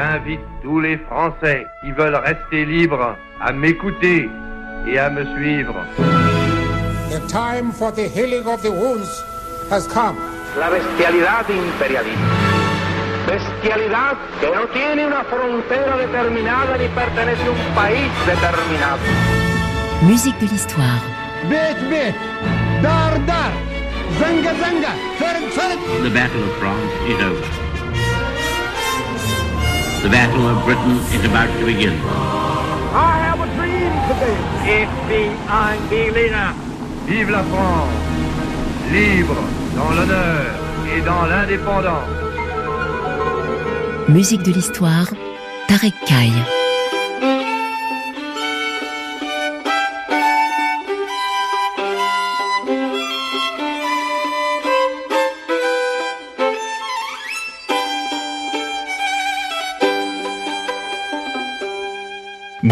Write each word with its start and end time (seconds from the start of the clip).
J'invite 0.00 0.40
tous 0.62 0.80
les 0.80 0.96
Français 0.96 1.66
qui 1.82 1.92
veulent 1.92 2.14
rester 2.14 2.64
libres 2.64 3.16
à 3.38 3.52
m'écouter 3.52 4.30
et 4.86 4.98
à 4.98 5.10
me 5.10 5.26
suivre. 5.36 5.74
The 7.10 7.20
time 7.28 7.70
for 7.70 7.92
the 7.92 8.08
healing 8.08 8.46
of 8.46 8.62
the 8.62 8.70
wounds 8.70 9.10
has 9.70 9.86
come. 9.86 10.16
La 10.58 10.70
bestialidad 10.70 11.44
imperialista. 11.50 12.18
Bestialidad 13.26 14.16
que 14.40 14.46
no 14.46 14.66
tiene 14.72 15.06
una 15.06 15.22
frontera 15.24 15.98
determinada 15.98 16.78
ni 16.78 16.88
pertenece 16.88 17.42
a 17.44 17.50
un 17.50 17.74
país 17.74 18.10
determinado. 18.24 19.00
Musique 20.00 20.38
de 20.40 20.46
l'histoire. 20.46 21.02
bit 21.50 21.76
bit, 21.90 22.14
dar 22.80 23.18
dar, 23.26 23.52
zanga 24.18 24.54
zanga, 24.62 24.92
ferg 25.18 25.44
ferg. 25.52 25.78
The 26.02 26.10
Battle 26.10 26.42
of 26.42 26.56
France 26.58 26.92
is 27.06 27.20
over. 27.20 27.69
The 30.02 30.08
Battle 30.08 30.48
of 30.48 30.64
Britain 30.64 30.96
is 31.12 31.24
about 31.26 31.50
to 31.58 31.66
begin. 31.66 31.92
I 31.92 33.18
have 33.26 33.38
a 33.38 33.48
dream 33.56 33.92
today. 34.08 35.28
Ein 35.48 35.78
Berliner. 35.90 36.54
Vive 37.06 37.30
la 37.30 37.42
France, 37.42 37.90
libre 38.92 39.36
dans 39.76 39.90
l'honneur 39.90 40.46
et 40.96 41.00
dans 41.02 41.26
l'indépendance. 41.26 42.08
Musique 44.08 44.42
de 44.42 44.52
l'histoire. 44.52 45.08
Tarek 45.68 45.94
Kaye. 46.06 46.59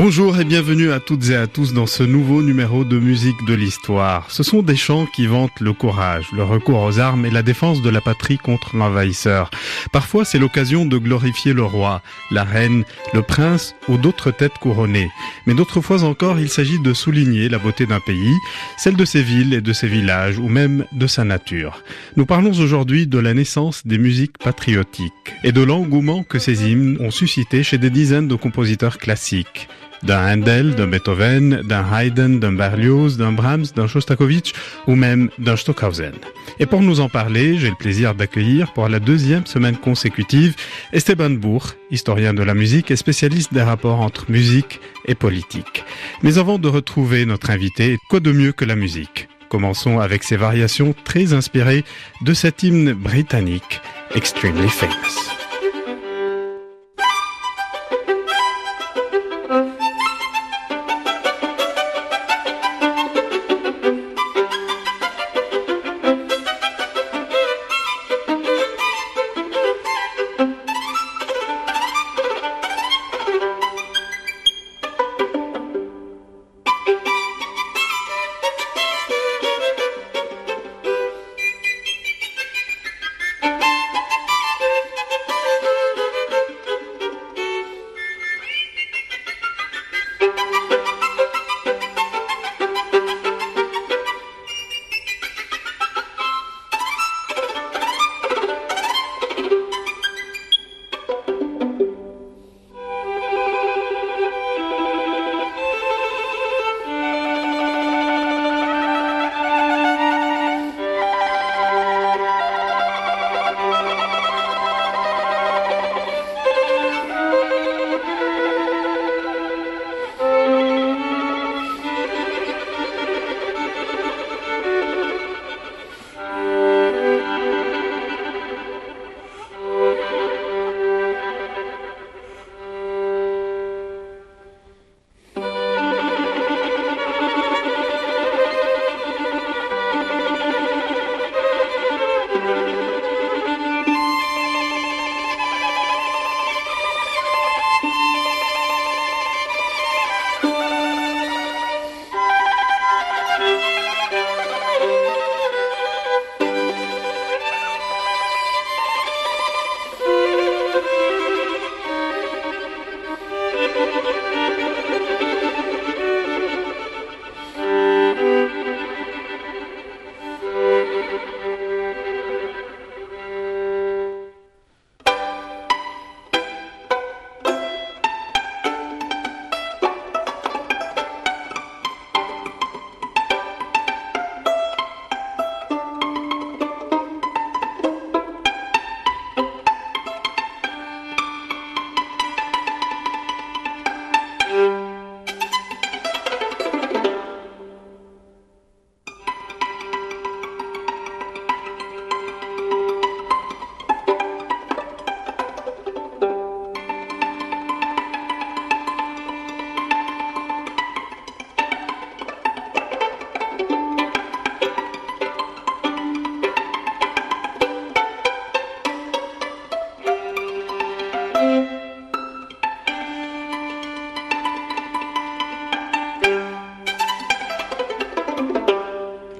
Bonjour 0.00 0.38
et 0.38 0.44
bienvenue 0.44 0.92
à 0.92 1.00
toutes 1.00 1.28
et 1.30 1.34
à 1.34 1.48
tous 1.48 1.74
dans 1.74 1.88
ce 1.88 2.04
nouveau 2.04 2.40
numéro 2.40 2.84
de 2.84 3.00
musique 3.00 3.44
de 3.48 3.54
l'histoire. 3.54 4.30
Ce 4.30 4.44
sont 4.44 4.62
des 4.62 4.76
chants 4.76 5.06
qui 5.06 5.26
vantent 5.26 5.60
le 5.60 5.72
courage, 5.72 6.28
le 6.32 6.44
recours 6.44 6.84
aux 6.84 7.00
armes 7.00 7.26
et 7.26 7.30
la 7.30 7.42
défense 7.42 7.82
de 7.82 7.90
la 7.90 8.00
patrie 8.00 8.38
contre 8.38 8.76
l'envahisseur. 8.76 9.50
Parfois 9.92 10.24
c'est 10.24 10.38
l'occasion 10.38 10.86
de 10.86 10.98
glorifier 10.98 11.52
le 11.52 11.64
roi, 11.64 12.00
la 12.30 12.44
reine, 12.44 12.84
le 13.12 13.22
prince 13.22 13.74
ou 13.88 13.98
d'autres 13.98 14.30
têtes 14.30 14.58
couronnées. 14.60 15.10
Mais 15.46 15.54
d'autres 15.54 15.80
fois 15.80 16.04
encore 16.04 16.38
il 16.38 16.48
s'agit 16.48 16.78
de 16.78 16.94
souligner 16.94 17.48
la 17.48 17.58
beauté 17.58 17.84
d'un 17.84 17.98
pays, 17.98 18.36
celle 18.76 18.94
de 18.94 19.04
ses 19.04 19.24
villes 19.24 19.52
et 19.52 19.60
de 19.60 19.72
ses 19.72 19.88
villages 19.88 20.38
ou 20.38 20.46
même 20.46 20.84
de 20.92 21.08
sa 21.08 21.24
nature. 21.24 21.82
Nous 22.16 22.24
parlons 22.24 22.52
aujourd'hui 22.52 23.08
de 23.08 23.18
la 23.18 23.34
naissance 23.34 23.84
des 23.84 23.98
musiques 23.98 24.38
patriotiques 24.38 25.34
et 25.42 25.50
de 25.50 25.60
l'engouement 25.60 26.22
que 26.22 26.38
ces 26.38 26.70
hymnes 26.70 26.98
ont 27.00 27.10
suscité 27.10 27.64
chez 27.64 27.78
des 27.78 27.90
dizaines 27.90 28.28
de 28.28 28.36
compositeurs 28.36 28.98
classiques 28.98 29.68
d'un 30.02 30.34
Handel, 30.34 30.74
d'un 30.74 30.86
Beethoven, 30.86 31.62
d'un 31.62 31.84
Haydn, 31.92 32.38
d'un 32.38 32.52
Berlioz, 32.52 33.16
d'un 33.16 33.32
Brahms, 33.32 33.66
d'un 33.74 33.86
Shostakovich 33.86 34.54
ou 34.86 34.94
même 34.94 35.30
d'un 35.38 35.56
Stockhausen. 35.56 36.14
Et 36.60 36.66
pour 36.66 36.82
nous 36.82 37.00
en 37.00 37.08
parler, 37.08 37.58
j'ai 37.58 37.70
le 37.70 37.76
plaisir 37.76 38.14
d'accueillir 38.14 38.72
pour 38.72 38.88
la 38.88 39.00
deuxième 39.00 39.46
semaine 39.46 39.76
consécutive 39.76 40.54
Esteban 40.92 41.30
Bourg, 41.30 41.74
historien 41.90 42.34
de 42.34 42.42
la 42.42 42.54
musique 42.54 42.90
et 42.90 42.96
spécialiste 42.96 43.54
des 43.54 43.62
rapports 43.62 44.00
entre 44.00 44.30
musique 44.30 44.80
et 45.06 45.14
politique. 45.14 45.84
Mais 46.22 46.38
avant 46.38 46.58
de 46.58 46.68
retrouver 46.68 47.26
notre 47.26 47.50
invité, 47.50 47.98
quoi 48.08 48.20
de 48.20 48.32
mieux 48.32 48.52
que 48.52 48.64
la 48.64 48.76
musique? 48.76 49.28
Commençons 49.48 49.98
avec 49.98 50.24
ces 50.24 50.36
variations 50.36 50.94
très 51.04 51.32
inspirées 51.32 51.84
de 52.22 52.34
cet 52.34 52.62
hymne 52.62 52.92
britannique, 52.92 53.80
Extremely 54.14 54.68
Famous. 54.68 55.37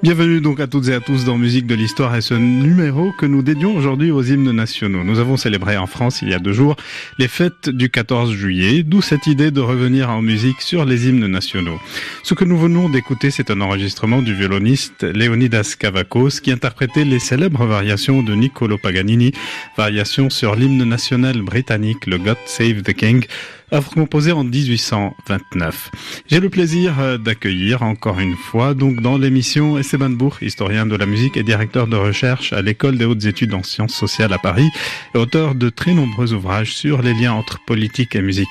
Bienvenue 0.09 0.41
donc 0.41 0.59
à 0.59 0.65
toutes 0.65 0.87
et 0.87 0.95
à 0.95 1.01
tous 1.01 1.23
dans 1.23 1.37
Musique 1.37 1.67
de 1.67 1.75
l'Histoire 1.75 2.15
et 2.15 2.21
ce 2.21 2.33
numéro 2.33 3.11
que 3.11 3.27
nous 3.27 3.43
dédions 3.43 3.75
aujourd'hui 3.75 4.09
aux 4.09 4.23
hymnes 4.23 4.49
nationaux. 4.49 5.03
Nous 5.03 5.19
avons 5.19 5.37
célébré 5.37 5.77
en 5.77 5.85
France 5.85 6.23
il 6.23 6.29
y 6.29 6.33
a 6.33 6.39
deux 6.39 6.51
jours 6.51 6.77
les 7.19 7.27
fêtes 7.27 7.69
du 7.69 7.91
14 7.91 8.33
juillet, 8.33 8.81
d'où 8.81 9.03
cette 9.03 9.27
idée 9.27 9.51
de 9.51 9.61
revenir 9.61 10.09
en 10.09 10.23
musique 10.23 10.61
sur 10.61 10.83
les 10.83 11.07
hymnes 11.07 11.27
nationaux. 11.27 11.79
Ce 12.23 12.33
que 12.33 12.43
nous 12.43 12.57
venons 12.57 12.89
d'écouter, 12.89 13.29
c'est 13.29 13.51
un 13.51 13.61
enregistrement 13.61 14.23
du 14.23 14.33
violoniste 14.33 15.03
Leonidas 15.03 15.75
Kavakos 15.77 16.41
qui 16.41 16.51
interprétait 16.51 17.05
les 17.05 17.19
célèbres 17.19 17.67
variations 17.67 18.23
de 18.23 18.33
Niccolo 18.33 18.79
Paganini, 18.79 19.31
variations 19.77 20.31
sur 20.31 20.55
l'hymne 20.55 20.85
national 20.85 21.39
britannique, 21.43 22.07
le 22.07 22.17
God 22.17 22.37
Save 22.47 22.81
the 22.81 22.93
King, 22.93 23.27
œuvre 23.71 23.91
composée 23.91 24.31
en 24.31 24.43
1829. 24.43 25.91
J'ai 26.27 26.39
le 26.39 26.49
plaisir 26.49 26.99
euh, 26.99 27.17
d'accueillir 27.17 27.83
encore 27.83 28.19
une 28.19 28.35
fois 28.35 28.73
donc 28.73 29.01
dans 29.01 29.17
l'émission 29.17 29.77
Esteban 29.77 30.09
Bourg, 30.09 30.37
historien 30.41 30.85
de 30.85 30.95
la 30.95 31.05
musique 31.05 31.37
et 31.37 31.43
directeur 31.43 31.87
de 31.87 31.95
recherche 31.95 32.53
à 32.53 32.61
l'école 32.61 32.97
des 32.97 33.05
hautes 33.05 33.25
études 33.25 33.53
en 33.53 33.63
sciences 33.63 33.93
sociales 33.93 34.33
à 34.33 34.37
Paris 34.37 34.69
et 35.13 35.17
auteur 35.17 35.55
de 35.55 35.69
très 35.69 35.93
nombreux 35.93 36.33
ouvrages 36.33 36.73
sur 36.73 37.01
les 37.01 37.13
liens 37.13 37.33
entre 37.33 37.59
politique 37.65 38.15
et 38.15 38.21
musique. 38.21 38.47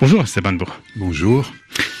Bonjour 0.00 0.22
Esteban 0.22 0.52
Bourg. 0.52 0.76
Bonjour. 0.96 1.52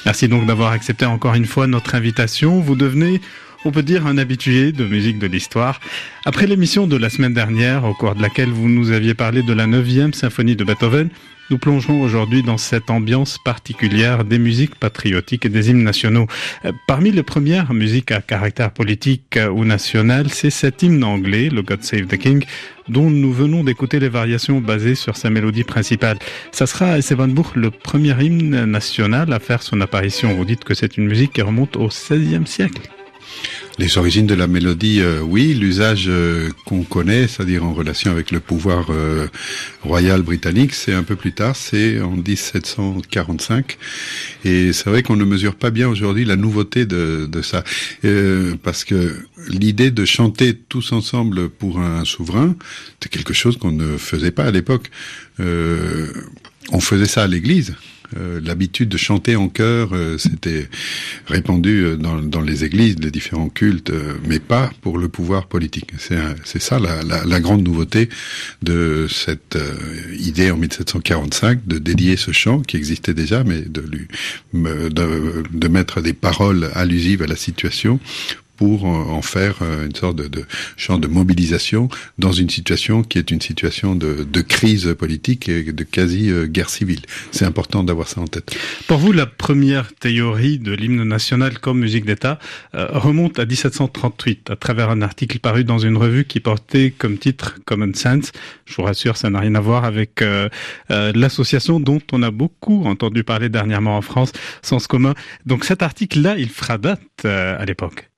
Merci 0.04 0.28
donc 0.28 0.46
d'avoir 0.46 0.72
accepté 0.72 1.06
encore 1.06 1.34
une 1.34 1.46
fois 1.46 1.66
notre 1.66 1.94
invitation. 1.94 2.60
Vous 2.60 2.76
devenez 2.76 3.20
on 3.64 3.70
peut 3.70 3.82
dire 3.82 4.06
un 4.06 4.18
habitué 4.18 4.72
de 4.72 4.84
musique 4.84 5.18
de 5.18 5.26
l'histoire. 5.26 5.80
Après 6.24 6.46
l'émission 6.46 6.86
de 6.86 6.96
la 6.96 7.08
semaine 7.08 7.32
dernière, 7.32 7.84
au 7.84 7.94
cours 7.94 8.14
de 8.14 8.22
laquelle 8.22 8.50
vous 8.50 8.68
nous 8.68 8.90
aviez 8.90 9.14
parlé 9.14 9.42
de 9.42 9.52
la 9.52 9.66
9e 9.66 10.12
symphonie 10.12 10.56
de 10.56 10.64
Beethoven, 10.64 11.10
nous 11.52 11.58
plongeons 11.58 12.00
aujourd'hui 12.00 12.42
dans 12.42 12.56
cette 12.56 12.88
ambiance 12.88 13.36
particulière 13.36 14.24
des 14.24 14.38
musiques 14.38 14.74
patriotiques 14.74 15.44
et 15.44 15.50
des 15.50 15.68
hymnes 15.68 15.82
nationaux. 15.82 16.26
Euh, 16.64 16.72
parmi 16.86 17.10
les 17.10 17.22
premières 17.22 17.74
musiques 17.74 18.10
à 18.10 18.22
caractère 18.22 18.70
politique 18.70 19.38
ou 19.54 19.66
national, 19.66 20.30
c'est 20.30 20.48
cet 20.48 20.82
hymne 20.82 21.04
anglais, 21.04 21.50
le 21.50 21.60
God 21.60 21.82
Save 21.82 22.06
the 22.06 22.16
King, 22.16 22.42
dont 22.88 23.10
nous 23.10 23.34
venons 23.34 23.64
d'écouter 23.64 24.00
les 24.00 24.08
variations 24.08 24.62
basées 24.62 24.94
sur 24.94 25.18
sa 25.18 25.28
mélodie 25.28 25.64
principale. 25.64 26.18
Ça 26.52 26.64
sera 26.64 26.92
à 26.92 26.98
Estebanbourg 26.98 27.52
le 27.54 27.70
premier 27.70 28.14
hymne 28.24 28.64
national 28.64 29.30
à 29.30 29.38
faire 29.38 29.62
son 29.62 29.82
apparition. 29.82 30.34
Vous 30.34 30.46
dites 30.46 30.64
que 30.64 30.72
c'est 30.72 30.96
une 30.96 31.06
musique 31.06 31.34
qui 31.34 31.42
remonte 31.42 31.76
au 31.76 31.88
XVIe 31.88 32.46
siècle. 32.46 32.80
Les 33.78 33.96
origines 33.96 34.26
de 34.26 34.34
la 34.34 34.46
mélodie, 34.46 35.00
euh, 35.00 35.20
oui. 35.20 35.54
L'usage 35.54 36.04
euh, 36.06 36.50
qu'on 36.66 36.82
connaît, 36.82 37.26
c'est-à-dire 37.26 37.64
en 37.64 37.72
relation 37.72 38.10
avec 38.10 38.30
le 38.30 38.38
pouvoir 38.38 38.90
euh, 38.90 39.26
royal 39.82 40.20
britannique, 40.20 40.74
c'est 40.74 40.92
un 40.92 41.02
peu 41.02 41.16
plus 41.16 41.32
tard, 41.32 41.56
c'est 41.56 41.98
en 42.00 42.10
1745. 42.10 43.78
Et 44.44 44.74
c'est 44.74 44.90
vrai 44.90 45.02
qu'on 45.02 45.16
ne 45.16 45.24
mesure 45.24 45.54
pas 45.54 45.70
bien 45.70 45.88
aujourd'hui 45.88 46.26
la 46.26 46.36
nouveauté 46.36 46.84
de, 46.84 47.26
de 47.30 47.42
ça, 47.42 47.64
parce 48.62 48.84
que 48.84 49.16
l'idée 49.48 49.90
de 49.90 50.04
chanter 50.04 50.54
tous 50.54 50.92
ensemble 50.92 51.48
pour 51.48 51.80
un 51.80 52.04
souverain, 52.04 52.54
c'est 53.00 53.10
quelque 53.10 53.32
chose 53.32 53.56
qu'on 53.56 53.72
ne 53.72 53.96
faisait 53.96 54.32
pas 54.32 54.44
à 54.44 54.50
l'époque. 54.50 54.90
on 55.38 56.80
faisait 56.80 57.06
ça 57.06 57.22
à 57.22 57.26
l'église. 57.26 57.74
Euh, 58.16 58.40
l'habitude 58.42 58.88
de 58.88 58.96
chanter 58.96 59.36
en 59.36 59.48
chœur, 59.48 59.90
euh, 59.92 60.18
c'était 60.18 60.68
répandu 61.26 61.84
euh, 61.84 61.96
dans, 61.96 62.40
les 62.40 62.64
églises, 62.64 62.96
les 62.98 63.10
différents 63.10 63.48
cultes, 63.48 63.92
mais 64.26 64.38
pas 64.38 64.70
pour 64.80 64.98
le 64.98 65.08
pouvoir 65.08 65.46
politique. 65.46 65.90
C'est 65.98 66.60
ça 66.60 66.78
la, 66.78 67.40
grande 67.40 67.62
nouveauté 67.62 68.08
de 68.62 69.06
cette 69.10 69.58
idée 70.18 70.50
en 70.50 70.56
1745 70.56 71.66
de 71.66 71.78
dédier 71.78 72.16
ce 72.16 72.32
chant 72.32 72.60
qui 72.60 72.76
existait 72.76 73.14
déjà, 73.14 73.44
mais 73.44 73.62
de, 73.62 73.84
de 74.52 75.68
mettre 75.68 76.00
des 76.00 76.12
paroles 76.12 76.70
allusives 76.74 77.22
à 77.22 77.26
la 77.26 77.36
situation 77.36 78.00
pour 78.62 78.84
en 78.84 79.22
faire 79.22 79.56
euh, 79.62 79.86
une 79.86 79.94
sorte 79.96 80.14
de, 80.14 80.28
de, 80.28 80.44
champ 80.76 81.00
de 81.00 81.08
mobilisation 81.08 81.88
dans 82.18 82.30
une 82.30 82.48
situation 82.48 83.02
qui 83.02 83.18
est 83.18 83.32
une 83.32 83.40
situation 83.40 83.96
de, 83.96 84.22
de 84.22 84.40
crise 84.40 84.94
politique 84.96 85.48
et 85.48 85.72
de 85.72 85.82
quasi 85.82 86.30
euh, 86.30 86.46
guerre 86.46 86.70
civile. 86.70 87.00
C'est 87.32 87.44
important 87.44 87.82
d'avoir 87.82 88.06
ça 88.06 88.20
en 88.20 88.28
tête. 88.28 88.56
Pour 88.86 88.98
vous, 88.98 89.10
la 89.10 89.26
première 89.26 89.92
théorie 89.92 90.60
de 90.60 90.70
l'hymne 90.70 91.02
national 91.02 91.58
comme 91.58 91.80
musique 91.80 92.04
d'État 92.04 92.38
euh, 92.76 92.86
remonte 92.92 93.40
à 93.40 93.46
1738 93.46 94.50
à 94.50 94.54
travers 94.54 94.90
un 94.90 95.02
article 95.02 95.40
paru 95.40 95.64
dans 95.64 95.80
une 95.80 95.96
revue 95.96 96.24
qui 96.24 96.38
portait 96.38 96.94
comme 96.96 97.18
titre 97.18 97.58
Common 97.64 97.92
Sense. 97.94 98.30
Je 98.64 98.76
vous 98.76 98.84
rassure, 98.84 99.16
ça 99.16 99.28
n'a 99.28 99.40
rien 99.40 99.56
à 99.56 99.60
voir 99.60 99.84
avec 99.84 100.24
l'association 100.88 101.80
dont 101.80 102.00
on 102.12 102.22
a 102.22 102.30
beaucoup 102.30 102.84
entendu 102.84 103.24
parler 103.24 103.48
dernièrement 103.48 103.96
en 103.96 104.02
France, 104.02 104.32
Sens 104.62 104.86
commun. 104.86 105.14
Donc 105.46 105.64
cet 105.64 105.82
article-là, 105.82 106.36
il 106.38 106.48
fera 106.48 106.78
date 106.78 107.24
à 107.24 107.64
l'époque. 107.64 108.11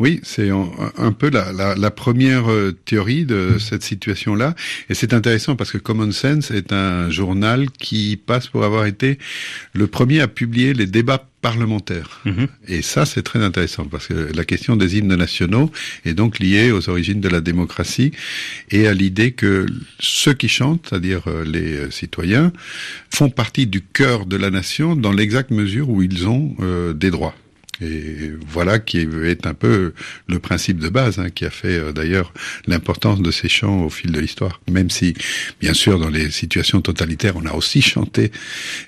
Oui, 0.00 0.18
c'est 0.22 0.48
un, 0.48 1.12
peu 1.12 1.28
la, 1.28 1.52
la, 1.52 1.74
la, 1.74 1.90
première 1.90 2.50
euh, 2.50 2.72
théorie 2.86 3.26
de 3.26 3.58
cette 3.58 3.82
situation-là. 3.82 4.54
Et 4.88 4.94
c'est 4.94 5.12
intéressant 5.12 5.56
parce 5.56 5.72
que 5.72 5.76
Common 5.76 6.10
Sense 6.10 6.50
est 6.50 6.72
un 6.72 7.10
journal 7.10 7.70
qui 7.70 8.16
passe 8.16 8.46
pour 8.46 8.64
avoir 8.64 8.86
été 8.86 9.18
le 9.74 9.86
premier 9.88 10.20
à 10.20 10.26
publier 10.26 10.72
les 10.72 10.86
débats 10.86 11.26
parlementaires. 11.42 12.22
Mhm. 12.24 12.48
Et 12.66 12.80
ça, 12.80 13.04
c'est 13.04 13.22
très 13.22 13.44
intéressant 13.44 13.84
parce 13.84 14.06
que 14.06 14.30
la 14.34 14.44
question 14.46 14.74
des 14.74 14.96
hymnes 14.96 15.14
nationaux 15.14 15.70
est 16.06 16.14
donc 16.14 16.38
liée 16.38 16.72
aux 16.72 16.88
origines 16.88 17.20
de 17.20 17.28
la 17.28 17.42
démocratie 17.42 18.12
et 18.70 18.86
à 18.86 18.94
l'idée 18.94 19.32
que 19.32 19.66
ceux 19.98 20.32
qui 20.32 20.48
chantent, 20.48 20.86
c'est-à-dire 20.88 21.24
euh, 21.26 21.44
les 21.44 21.76
euh, 21.76 21.90
citoyens, 21.90 22.54
font 23.10 23.28
partie 23.28 23.66
du 23.66 23.82
cœur 23.82 24.24
de 24.24 24.38
la 24.38 24.48
nation 24.48 24.96
dans 24.96 25.12
l'exacte 25.12 25.50
mesure 25.50 25.90
où 25.90 26.02
ils 26.02 26.26
ont 26.26 26.56
des 26.94 27.10
droits. 27.10 27.34
Et 27.80 28.32
voilà 28.46 28.78
qui 28.78 28.98
est 28.98 29.46
un 29.46 29.54
peu 29.54 29.92
le 30.28 30.38
principe 30.38 30.78
de 30.78 30.88
base, 30.88 31.18
hein, 31.18 31.30
qui 31.30 31.44
a 31.44 31.50
fait 31.50 31.78
euh, 31.78 31.92
d'ailleurs 31.92 32.32
l'importance 32.66 33.20
de 33.20 33.30
ces 33.30 33.48
chants 33.48 33.84
au 33.84 33.90
fil 33.90 34.12
de 34.12 34.20
l'histoire. 34.20 34.60
Même 34.70 34.90
si, 34.90 35.14
bien 35.60 35.74
sûr, 35.74 35.98
dans 35.98 36.08
les 36.08 36.30
situations 36.30 36.80
totalitaires, 36.80 37.34
on 37.36 37.46
a 37.46 37.52
aussi 37.52 37.82
chanté, 37.94 38.32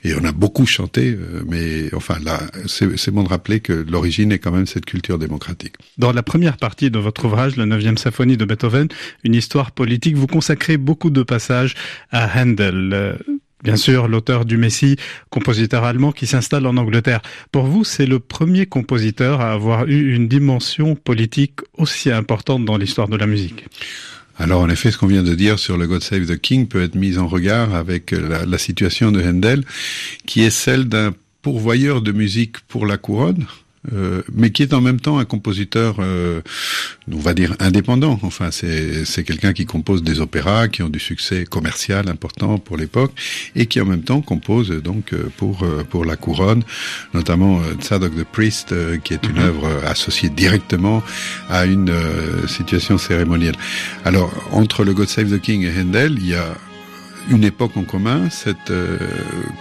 et 0.04 0.14
on 0.14 0.24
a 0.24 0.32
beaucoup 0.32 0.66
chanté, 0.66 1.16
euh, 1.18 1.42
mais 1.48 1.92
enfin 1.94 2.18
là, 2.24 2.40
c'est 2.66 3.10
bon 3.10 3.22
de 3.22 3.28
rappeler 3.28 3.60
que 3.60 3.72
l'origine 3.72 4.32
est 4.32 4.38
quand 4.38 4.52
même 4.52 4.66
cette 4.66 4.86
culture 4.86 5.18
démocratique. 5.18 5.74
Dans 5.98 6.12
la 6.12 6.22
première 6.22 6.56
partie 6.56 6.90
de 6.90 6.98
votre 6.98 7.24
ouvrage, 7.24 7.56
la 7.56 7.66
9e 7.66 7.96
symphonie 7.96 8.36
de 8.36 8.44
Beethoven, 8.44 8.88
une 9.24 9.34
histoire 9.34 9.72
politique, 9.72 10.16
vous 10.16 10.26
consacrez 10.26 10.76
beaucoup 10.76 11.10
de 11.10 11.22
passages 11.22 11.74
à 12.10 12.28
Handel. 12.40 13.18
Bien 13.62 13.76
sûr, 13.76 14.08
l'auteur 14.08 14.44
du 14.44 14.56
Messie, 14.56 14.96
compositeur 15.30 15.84
allemand 15.84 16.10
qui 16.10 16.26
s'installe 16.26 16.66
en 16.66 16.76
Angleterre. 16.76 17.22
Pour 17.52 17.66
vous, 17.66 17.84
c'est 17.84 18.06
le 18.06 18.18
premier 18.18 18.66
compositeur 18.66 19.40
à 19.40 19.52
avoir 19.52 19.86
eu 19.86 20.14
une 20.14 20.26
dimension 20.26 20.96
politique 20.96 21.60
aussi 21.78 22.10
importante 22.10 22.64
dans 22.64 22.76
l'histoire 22.76 23.08
de 23.08 23.16
la 23.16 23.26
musique. 23.26 23.64
Alors 24.38 24.62
en 24.62 24.68
effet, 24.68 24.90
ce 24.90 24.98
qu'on 24.98 25.06
vient 25.06 25.22
de 25.22 25.34
dire 25.34 25.58
sur 25.58 25.76
le 25.76 25.86
God 25.86 26.02
Save 26.02 26.26
the 26.26 26.40
King 26.40 26.66
peut 26.66 26.82
être 26.82 26.96
mis 26.96 27.18
en 27.18 27.28
regard 27.28 27.74
avec 27.74 28.10
la, 28.10 28.58
situation 28.58 29.12
de 29.12 29.22
Handel, 29.22 29.62
qui 30.26 30.42
est 30.42 30.50
celle 30.50 30.86
d'un 30.86 31.12
pourvoyeur 31.42 32.00
de 32.02 32.12
musique 32.12 32.60
pour 32.60 32.86
la 32.86 32.96
couronne, 32.96 33.46
euh, 33.92 34.22
mais 34.32 34.50
qui 34.50 34.62
est 34.62 34.74
en 34.74 34.80
même 34.80 35.00
temps 35.00 35.18
un 35.18 35.24
compositeur, 35.24 35.96
euh, 35.98 36.40
on 37.10 37.18
va 37.18 37.34
dire 37.34 37.56
indépendant. 37.58 38.18
Enfin, 38.22 38.50
c'est 38.52 39.24
quelqu'un 39.24 39.52
qui 39.52 39.66
compose 39.66 40.04
des 40.04 40.20
opéras 40.20 40.68
qui 40.68 40.82
ont 40.82 40.88
du 40.88 41.00
succès 41.00 41.44
commercial 41.44 42.08
important 42.08 42.58
pour 42.58 42.76
l'époque 42.76 43.12
et 43.56 43.66
qui 43.66 43.80
en 43.80 43.84
même 43.84 44.02
temps 44.02 44.20
compose 44.20 44.70
donc 44.70 45.12
euh, 45.12 45.30
pour 45.36 45.66
pour 45.90 46.04
la 46.04 46.16
couronne, 46.16 46.62
notamment 47.12 47.60
Tzadok 47.80 48.14
the 48.14 48.24
Priest, 48.24 48.74
qui 49.02 49.14
est 49.14 49.24
une 49.24 49.38
mhm. 49.38 49.46
œuvre 49.46 49.84
associée 49.86 50.28
directement 50.28 51.02
à 51.48 51.66
une 51.66 51.92
situation 52.46 52.98
cérémonielle. 52.98 53.56
Alors 54.04 54.32
entre 54.52 54.84
le 54.84 54.94
God 54.94 55.08
Save 55.08 55.30
the 55.36 55.40
King 55.40 55.62
et 55.64 55.80
Handel, 55.80 56.18
il 56.18 56.28
y 56.28 56.34
a 56.34 56.54
une 57.30 57.44
époque 57.44 57.76
en 57.76 57.82
commun, 57.82 58.28
cette 58.30 58.70
euh, 58.70 58.98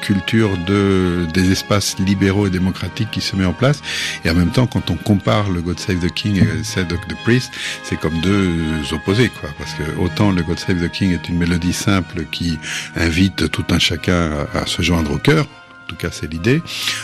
culture 0.01 0.49
de 0.67 1.25
des 1.33 1.51
espaces 1.51 1.97
libéraux 1.99 2.47
et 2.47 2.49
démocratiques 2.49 3.11
qui 3.11 3.21
se 3.21 3.35
met 3.35 3.45
en 3.45 3.53
place. 3.53 3.81
Et 4.25 4.29
en 4.29 4.33
même 4.33 4.51
temps, 4.51 4.67
quand 4.67 4.89
on 4.89 4.95
compare 4.95 5.49
le 5.49 5.61
God 5.61 5.79
Save 5.79 5.99
the 5.99 6.11
King 6.11 6.37
et 6.37 6.63
Save 6.63 6.87
the 6.87 7.15
Priest, 7.23 7.51
c'est 7.83 7.99
comme 7.99 8.19
deux 8.21 8.49
opposés, 8.91 9.29
quoi. 9.29 9.49
Parce 9.57 9.73
que 9.73 9.99
autant 9.99 10.31
le 10.31 10.43
God 10.43 10.59
Save 10.59 10.85
the 10.85 10.91
King 10.91 11.13
est 11.13 11.29
une 11.29 11.37
mélodie 11.37 11.73
simple 11.73 12.25
qui 12.31 12.59
invite 12.95 13.49
tout 13.51 13.65
un 13.69 13.79
chacun 13.79 14.47
à 14.53 14.65
se 14.65 14.81
joindre 14.81 15.11
au 15.11 15.17
cœur, 15.17 15.45
tout 15.91 15.97
cas 15.97 16.09
c'est 16.11 16.31
l'idée. 16.31 16.61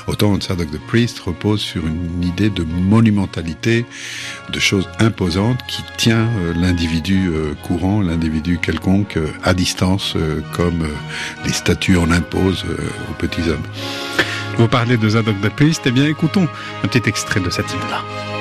Autant 0.08 0.40
Sadok 0.40 0.72
the 0.72 0.80
Priest 0.88 1.20
repose 1.20 1.60
sur 1.60 1.86
une 1.86 2.24
idée 2.24 2.50
de 2.50 2.64
monumentalité, 2.64 3.86
de 4.50 4.60
choses 4.60 4.88
imposantes 5.00 5.60
qui 5.68 5.84
tient 5.98 6.30
euh, 6.40 6.54
l'individu 6.54 7.28
euh, 7.28 7.54
courant, 7.64 8.02
l'individu 8.02 8.60
quelconque 8.60 9.18
euh, 9.18 9.28
à 9.44 9.54
distance, 9.54 10.16
comme 10.54 10.88
les 11.46 11.52
statues 11.52 11.98
en 11.98 12.12
imposent 12.12 12.66
aux 13.10 13.14
petits 13.14 13.50
hommes. 13.50 13.64
Vous 14.58 14.68
parlez 14.68 14.98
de 14.98 15.10
Zadok 15.10 15.40
the 15.42 15.50
Priest, 15.50 15.82
eh 15.86 15.92
bien 15.92 16.06
écoutons 16.06 16.48
un 16.84 16.88
petit 16.88 17.08
extrait 17.10 17.42
de 17.42 17.50
cette 17.50 17.70
hymne-là. 17.72 18.37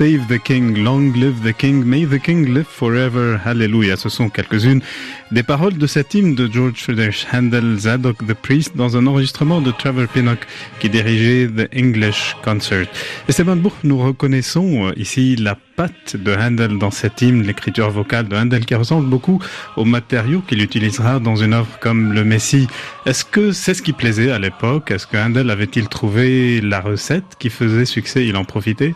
Save 0.00 0.28
the 0.28 0.38
King, 0.42 0.82
Long 0.82 1.12
Live 1.12 1.42
the 1.42 1.52
King, 1.54 1.84
May 1.84 2.06
the 2.06 2.18
King 2.18 2.54
Live 2.54 2.64
Forever, 2.66 3.36
Hallelujah. 3.44 3.98
Ce 3.98 4.08
sont 4.08 4.30
quelques-unes 4.30 4.80
des 5.30 5.42
paroles 5.42 5.76
de 5.76 5.86
cet 5.86 6.14
hymne 6.14 6.34
de 6.34 6.50
George 6.50 6.76
Friedrich 6.76 7.26
Handel, 7.30 7.76
Zadok 7.76 8.26
the 8.26 8.32
Priest, 8.32 8.74
dans 8.74 8.96
un 8.96 9.06
enregistrement 9.06 9.60
de 9.60 9.70
Trevor 9.70 10.08
Pinnock 10.08 10.38
qui 10.78 10.88
dirigeait 10.88 11.48
The 11.48 11.68
English 11.76 12.34
Concert. 12.42 12.86
Esteban 13.28 13.56
Bourg, 13.56 13.76
nous 13.84 13.98
reconnaissons 13.98 14.86
euh, 14.86 14.92
ici 14.96 15.36
la 15.36 15.54
patte 15.76 16.16
de 16.16 16.34
Handel 16.34 16.78
dans 16.78 16.90
cet 16.90 17.20
hymne, 17.20 17.42
l'écriture 17.42 17.90
vocale 17.90 18.26
de 18.26 18.36
Handel 18.36 18.64
qui 18.64 18.74
ressemble 18.76 19.06
beaucoup 19.06 19.38
aux 19.76 19.84
matériaux 19.84 20.40
qu'il 20.40 20.62
utilisera 20.62 21.20
dans 21.20 21.36
une 21.36 21.52
œuvre 21.52 21.78
comme 21.78 22.14
Le 22.14 22.24
Messie. 22.24 22.68
Est-ce 23.04 23.26
que 23.26 23.52
c'est 23.52 23.74
ce 23.74 23.82
qui 23.82 23.92
plaisait 23.92 24.30
à 24.30 24.38
l'époque? 24.38 24.92
Est-ce 24.92 25.06
que 25.06 25.18
Handel 25.18 25.50
avait-il 25.50 25.88
trouvé 25.88 26.62
la 26.62 26.80
recette 26.80 27.36
qui 27.38 27.50
faisait 27.50 27.84
succès? 27.84 28.24
Il 28.26 28.38
en 28.38 28.44
profitait? 28.46 28.94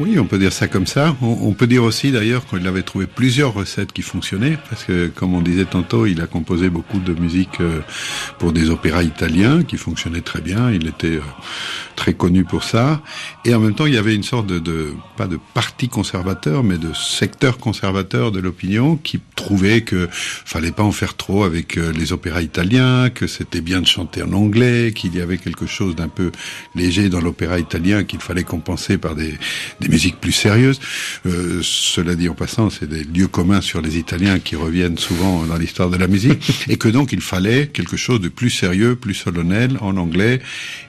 Oui, 0.00 0.18
on 0.18 0.24
peut 0.24 0.38
dire 0.38 0.52
ça 0.52 0.66
comme 0.66 0.86
ça. 0.86 1.14
On, 1.20 1.52
peut 1.52 1.66
dire 1.66 1.84
aussi 1.84 2.10
d'ailleurs 2.10 2.46
qu'il 2.46 2.66
avait 2.66 2.82
trouvé 2.82 3.06
plusieurs 3.06 3.52
recettes 3.52 3.92
qui 3.92 4.00
fonctionnaient, 4.00 4.56
parce 4.70 4.84
que 4.84 5.08
comme 5.08 5.34
on 5.34 5.42
disait 5.42 5.66
tantôt, 5.66 6.06
il 6.06 6.22
a 6.22 6.26
composé 6.26 6.70
beaucoup 6.70 6.98
de 6.98 7.12
musique 7.12 7.60
euh, 7.60 7.80
pour 8.38 8.52
des 8.52 8.70
opéras 8.70 9.02
italiens 9.02 9.62
qui 9.62 9.76
fonctionnaient 9.76 10.22
très 10.22 10.40
bien. 10.40 10.70
Il 10.70 10.88
était 10.88 11.16
euh, 11.16 11.22
très 11.96 12.14
connu 12.14 12.44
pour 12.44 12.64
ça. 12.64 13.02
Et 13.44 13.54
en 13.54 13.60
même 13.60 13.74
temps, 13.74 13.84
il 13.84 13.92
y 13.92 13.98
avait 13.98 14.14
une 14.14 14.22
sorte 14.22 14.46
de, 14.46 14.94
pas 15.18 15.26
de 15.26 15.38
parti 15.52 15.88
conservateur, 15.88 16.64
mais 16.64 16.78
de 16.78 16.94
secteur 16.94 17.58
conservateur 17.58 18.32
de 18.32 18.40
l'opinion 18.40 18.96
qui 18.96 19.20
trouvait 19.36 19.82
que 19.82 20.08
fallait 20.10 20.72
pas 20.72 20.82
en 20.82 20.92
faire 20.92 21.14
trop 21.14 21.44
avec 21.44 21.76
euh, 21.76 21.92
les 21.92 22.14
opéras 22.14 22.40
italiens, 22.40 23.10
que 23.10 23.26
c'était 23.26 23.60
bien 23.60 23.82
de 23.82 23.86
chanter 23.86 24.22
en 24.22 24.32
anglais, 24.32 24.92
qu'il 24.94 25.14
y 25.14 25.20
avait 25.20 25.36
quelque 25.36 25.66
chose 25.66 25.94
d'un 25.94 26.08
peu 26.08 26.32
léger 26.74 27.10
dans 27.10 27.20
l'opéra 27.20 27.58
italien 27.58 28.04
qu'il 28.04 28.20
fallait 28.20 28.44
compenser 28.44 28.96
par 28.96 29.14
des 29.14 29.34
musiques 29.90 30.20
plus 30.20 30.32
sérieuses. 30.32 30.80
Euh, 31.26 31.60
cela 31.62 32.14
dit 32.14 32.28
en 32.28 32.34
passant, 32.34 32.70
c'est 32.70 32.88
des 32.88 33.04
lieux 33.04 33.28
communs 33.28 33.60
sur 33.60 33.80
les 33.82 33.98
Italiens 33.98 34.38
qui 34.38 34.56
reviennent 34.56 34.98
souvent 34.98 35.44
dans 35.44 35.56
l'histoire 35.56 35.90
de 35.90 35.98
la 35.98 36.06
musique, 36.06 36.40
et 36.68 36.76
que 36.76 36.88
donc 36.88 37.12
il 37.12 37.20
fallait 37.20 37.66
quelque 37.66 37.96
chose 37.96 38.20
de 38.20 38.28
plus 38.28 38.50
sérieux, 38.50 38.96
plus 38.96 39.14
solennel 39.14 39.76
en 39.80 39.96
anglais. 39.96 40.40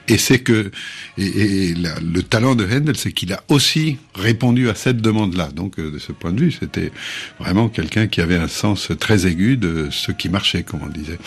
Et 0.08 0.18
c'est 0.18 0.40
que 0.40 0.70
et, 1.18 1.24
et 1.24 1.74
le 1.74 2.22
talent 2.22 2.54
de 2.54 2.64
Handel, 2.64 2.96
c'est 2.96 3.12
qu'il 3.12 3.32
a 3.32 3.42
aussi 3.48 3.98
répondu 4.14 4.68
à 4.68 4.74
cette 4.74 5.00
demande-là. 5.00 5.48
Donc 5.54 5.78
euh, 5.78 5.90
de 5.90 5.98
ce 5.98 6.12
point 6.12 6.32
de 6.32 6.40
vue, 6.40 6.52
c'était 6.52 6.92
vraiment 7.38 7.68
quelqu'un 7.68 8.06
qui 8.06 8.20
avait 8.20 8.36
un 8.36 8.48
sens 8.48 8.90
très 8.98 9.26
aigu 9.26 9.56
de 9.56 9.88
ce 9.90 10.12
qui 10.12 10.28
marchait, 10.28 10.62
comme 10.62 10.80
on 10.82 10.88
disait. 10.88 11.18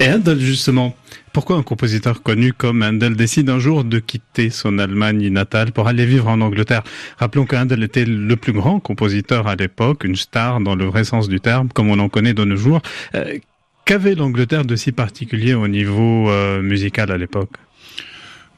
Et 0.00 0.08
Handel, 0.08 0.40
justement, 0.40 0.96
pourquoi 1.32 1.56
un 1.56 1.62
compositeur 1.62 2.22
connu 2.22 2.52
comme 2.52 2.82
Handel 2.82 3.16
décide 3.16 3.48
un 3.50 3.58
jour 3.58 3.84
de 3.84 3.98
quitter 3.98 4.50
son 4.50 4.78
Allemagne 4.78 5.28
natale 5.28 5.72
pour 5.72 5.88
aller 5.88 6.06
vivre 6.06 6.28
en 6.28 6.40
Angleterre? 6.40 6.82
Rappelons 7.18 7.46
que 7.46 7.56
Handel 7.56 7.82
était 7.82 8.04
le 8.04 8.36
plus 8.36 8.52
grand 8.52 8.80
compositeur 8.80 9.46
à 9.46 9.56
l'époque, 9.56 10.04
une 10.04 10.16
star 10.16 10.60
dans 10.60 10.74
le 10.74 10.84
vrai 10.84 11.04
sens 11.04 11.28
du 11.28 11.40
terme, 11.40 11.68
comme 11.68 11.90
on 11.90 11.98
en 11.98 12.08
connaît 12.08 12.34
de 12.34 12.44
nos 12.44 12.56
jours. 12.56 12.82
Euh, 13.14 13.38
qu'avait 13.84 14.14
l'Angleterre 14.14 14.64
de 14.64 14.76
si 14.76 14.92
particulier 14.92 15.54
au 15.54 15.68
niveau 15.68 16.30
euh, 16.30 16.62
musical 16.62 17.10
à 17.10 17.18
l'époque? 17.18 17.52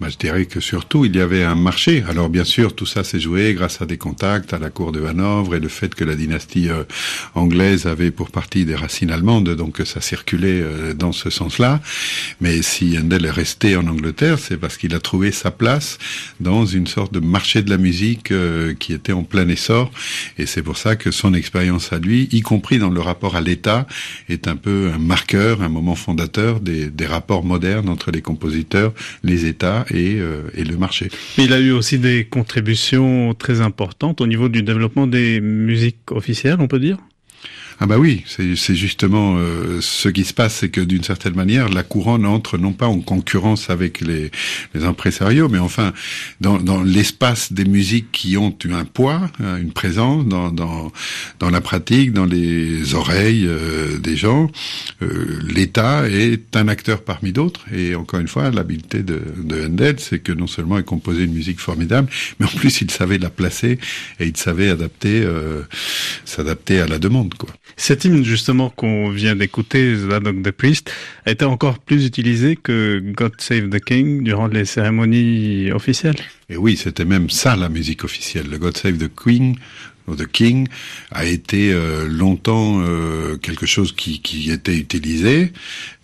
Bah, 0.00 0.08
je 0.10 0.16
dirais 0.16 0.46
que 0.46 0.58
surtout 0.58 1.04
il 1.04 1.14
y 1.14 1.20
avait 1.20 1.44
un 1.44 1.54
marché. 1.54 2.02
Alors 2.08 2.28
bien 2.28 2.44
sûr, 2.44 2.74
tout 2.74 2.86
ça 2.86 3.04
s'est 3.04 3.20
joué 3.20 3.54
grâce 3.54 3.80
à 3.80 3.86
des 3.86 3.96
contacts 3.96 4.52
à 4.52 4.58
la 4.58 4.68
cour 4.68 4.90
de 4.90 5.04
Hanovre 5.04 5.54
et 5.54 5.60
le 5.60 5.68
fait 5.68 5.94
que 5.94 6.04
la 6.04 6.16
dynastie 6.16 6.68
euh, 6.68 6.82
anglaise 7.34 7.86
avait 7.86 8.10
pour 8.10 8.30
partie 8.30 8.64
des 8.64 8.74
racines 8.74 9.12
allemandes, 9.12 9.50
donc 9.50 9.80
ça 9.84 10.00
circulait 10.00 10.60
euh, 10.62 10.94
dans 10.94 11.12
ce 11.12 11.30
sens-là. 11.30 11.80
Mais 12.40 12.60
si 12.62 12.98
Handel 12.98 13.24
est 13.24 13.30
resté 13.30 13.76
en 13.76 13.86
Angleterre, 13.86 14.40
c'est 14.40 14.56
parce 14.56 14.78
qu'il 14.78 14.94
a 14.96 15.00
trouvé 15.00 15.30
sa 15.30 15.52
place 15.52 15.98
dans 16.40 16.66
une 16.66 16.88
sorte 16.88 17.12
de 17.12 17.20
marché 17.20 17.62
de 17.62 17.70
la 17.70 17.78
musique 17.78 18.32
euh, 18.32 18.74
qui 18.74 18.92
était 18.92 19.12
en 19.12 19.22
plein 19.22 19.48
essor. 19.48 19.92
Et 20.38 20.46
c'est 20.46 20.62
pour 20.62 20.76
ça 20.76 20.96
que 20.96 21.12
son 21.12 21.34
expérience 21.34 21.92
à 21.92 21.98
lui, 21.98 22.28
y 22.32 22.40
compris 22.40 22.78
dans 22.78 22.90
le 22.90 23.00
rapport 23.00 23.36
à 23.36 23.40
l'État, 23.40 23.86
est 24.28 24.48
un 24.48 24.56
peu 24.56 24.90
un 24.92 24.98
marqueur, 24.98 25.62
un 25.62 25.68
moment 25.68 25.94
fondateur 25.94 26.58
des, 26.58 26.86
des 26.90 27.06
rapports 27.06 27.44
modernes 27.44 27.88
entre 27.88 28.10
les 28.10 28.22
compositeurs, 28.22 28.92
les 29.22 29.46
États 29.46 29.83
euh, 29.92 30.42
et, 30.54 30.64
le 30.64 30.76
marché. 30.76 31.10
Mais 31.38 31.44
il 31.44 31.52
a 31.52 31.60
eu 31.60 31.72
aussi 31.72 31.98
des 31.98 32.24
contributions 32.24 33.34
très 33.34 33.60
importantes 33.60 34.20
au 34.20 34.26
niveau 34.26 34.48
du 34.48 34.62
développement 34.62 35.06
des 35.06 35.40
musiques 35.40 36.10
officielles, 36.10 36.56
on 36.60 36.68
peut 36.68 36.78
dire? 36.78 36.98
Ah 37.80 37.86
bah 37.86 37.98
oui, 37.98 38.22
c'est 38.26 38.76
justement 38.76 39.36
euh, 39.36 39.80
ce 39.80 40.08
qui 40.08 40.24
se 40.24 40.32
passe, 40.32 40.54
c'est 40.56 40.68
que 40.68 40.80
d'une 40.80 41.02
certaine 41.02 41.34
manière, 41.34 41.68
la 41.68 41.82
couronne 41.82 42.24
entre 42.24 42.56
non 42.56 42.72
pas 42.72 42.86
en 42.86 43.00
concurrence 43.00 43.68
avec 43.68 44.00
les, 44.00 44.30
les 44.74 44.84
impresarios, 44.84 45.48
mais 45.48 45.58
enfin 45.58 45.92
dans, 46.40 46.58
dans 46.58 46.82
l'espace 46.82 47.52
des 47.52 47.64
musiques 47.64 48.12
qui 48.12 48.36
ont 48.36 48.56
un 48.70 48.84
poids, 48.84 49.28
hein, 49.40 49.56
une 49.56 49.72
présence 49.72 50.24
dans, 50.26 50.50
dans, 50.50 50.92
dans 51.40 51.50
la 51.50 51.60
pratique, 51.60 52.12
dans 52.12 52.26
les 52.26 52.94
oreilles 52.94 53.46
euh, 53.46 53.98
des 53.98 54.16
gens. 54.16 54.50
Euh, 55.02 55.40
L'État 55.42 56.08
est 56.08 56.56
un 56.56 56.68
acteur 56.68 57.02
parmi 57.02 57.32
d'autres, 57.32 57.64
et 57.72 57.94
encore 57.94 58.20
une 58.20 58.28
fois, 58.28 58.50
l'habileté 58.50 59.02
de, 59.02 59.20
de 59.42 59.66
Handel, 59.66 59.96
c'est 59.98 60.20
que 60.20 60.32
non 60.32 60.46
seulement 60.46 60.78
il 60.78 60.84
composait 60.84 61.24
une 61.24 61.34
musique 61.34 61.60
formidable, 61.60 62.08
mais 62.38 62.46
en 62.46 62.50
plus 62.50 62.80
il 62.80 62.90
savait 62.90 63.18
la 63.18 63.30
placer 63.30 63.78
et 64.20 64.26
il 64.26 64.36
savait 64.36 64.70
adapter, 64.70 65.26
s'adapter 66.24 66.80
à 66.80 66.86
la 66.86 66.98
demande, 66.98 67.34
quoi. 67.34 67.50
Cet 67.76 68.04
hymne 68.04 68.24
justement 68.24 68.70
qu'on 68.70 69.10
vient 69.10 69.34
d'écouter, 69.34 69.96
Zadok 69.96 70.42
the 70.42 70.50
Priest, 70.50 70.92
été 71.26 71.44
encore 71.44 71.78
plus 71.78 72.06
utilisé 72.06 72.56
que 72.56 73.02
God 73.16 73.32
Save 73.38 73.68
the 73.68 73.82
King 73.82 74.22
durant 74.22 74.46
les 74.46 74.64
cérémonies 74.64 75.72
officielles. 75.72 76.16
Et 76.48 76.56
oui, 76.56 76.76
c'était 76.76 77.04
même 77.04 77.30
ça 77.30 77.56
la 77.56 77.68
musique 77.68 78.04
officielle. 78.04 78.48
Le 78.48 78.58
God 78.58 78.76
Save 78.76 78.98
the 78.98 79.10
Queen 79.14 79.56
The 80.12 80.26
King 80.26 80.68
a 81.10 81.24
été 81.24 81.72
euh, 81.72 82.06
longtemps 82.06 82.80
euh, 82.80 83.36
quelque 83.38 83.64
chose 83.64 83.92
qui, 83.92 84.20
qui, 84.20 84.50
était 84.50 84.76
utilisé, 84.76 85.52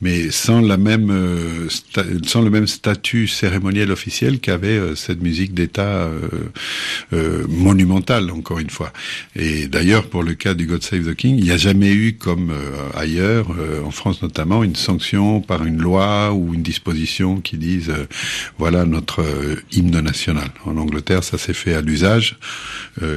mais 0.01 0.31
sans 0.31 0.61
la 0.61 0.79
même 0.79 1.11
euh, 1.11 1.69
sans 2.27 2.41
le 2.41 2.51
même 2.51 2.67
statut 2.67 3.29
cérémoniel 3.29 3.91
officiel 3.91 4.41
qu'avait 4.41 4.97
cette 4.97 5.21
musique 5.21 5.53
d'État 5.53 6.11
monumentale 7.49 8.31
encore 8.31 8.59
une 8.59 8.71
fois. 8.71 8.93
Et 9.37 9.69
d'ailleurs 9.69 10.09
pour 10.09 10.23
le 10.23 10.35
cas 10.35 10.55
du 10.55 10.67
God 10.67 10.83
Save 10.83 11.05
the 11.05 11.15
King, 11.15 11.37
il 11.37 11.45
n'y 11.45 11.51
a 11.51 11.57
jamais 11.57 11.93
eu 11.93 12.15
comme 12.15 12.53
ailleurs, 12.95 13.49
en 13.85 13.91
France 13.91 14.23
notamment, 14.23 14.65
une 14.65 14.77
sanction 14.77 15.41
par 15.41 15.65
une 15.65 15.81
loi 15.81 16.33
ou 16.33 16.55
une 16.55 16.63
disposition 16.63 17.41
qui 17.41 17.57
dise 17.57 17.93
voilà 18.59 18.85
notre 18.85 19.25
hymne 19.73 20.01
national. 20.01 20.49
En 20.65 20.77
Angleterre, 20.77 21.25
ça 21.25 21.39
s'est 21.39 21.55
fait 21.55 21.75
à 21.75 21.81
l'usage, 21.81 22.39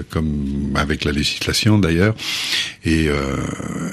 comme 0.10 0.73
avec 0.76 1.04
la 1.04 1.12
législation 1.12 1.78
d'ailleurs. 1.78 2.16
Et, 2.86 3.08
euh, 3.08 3.38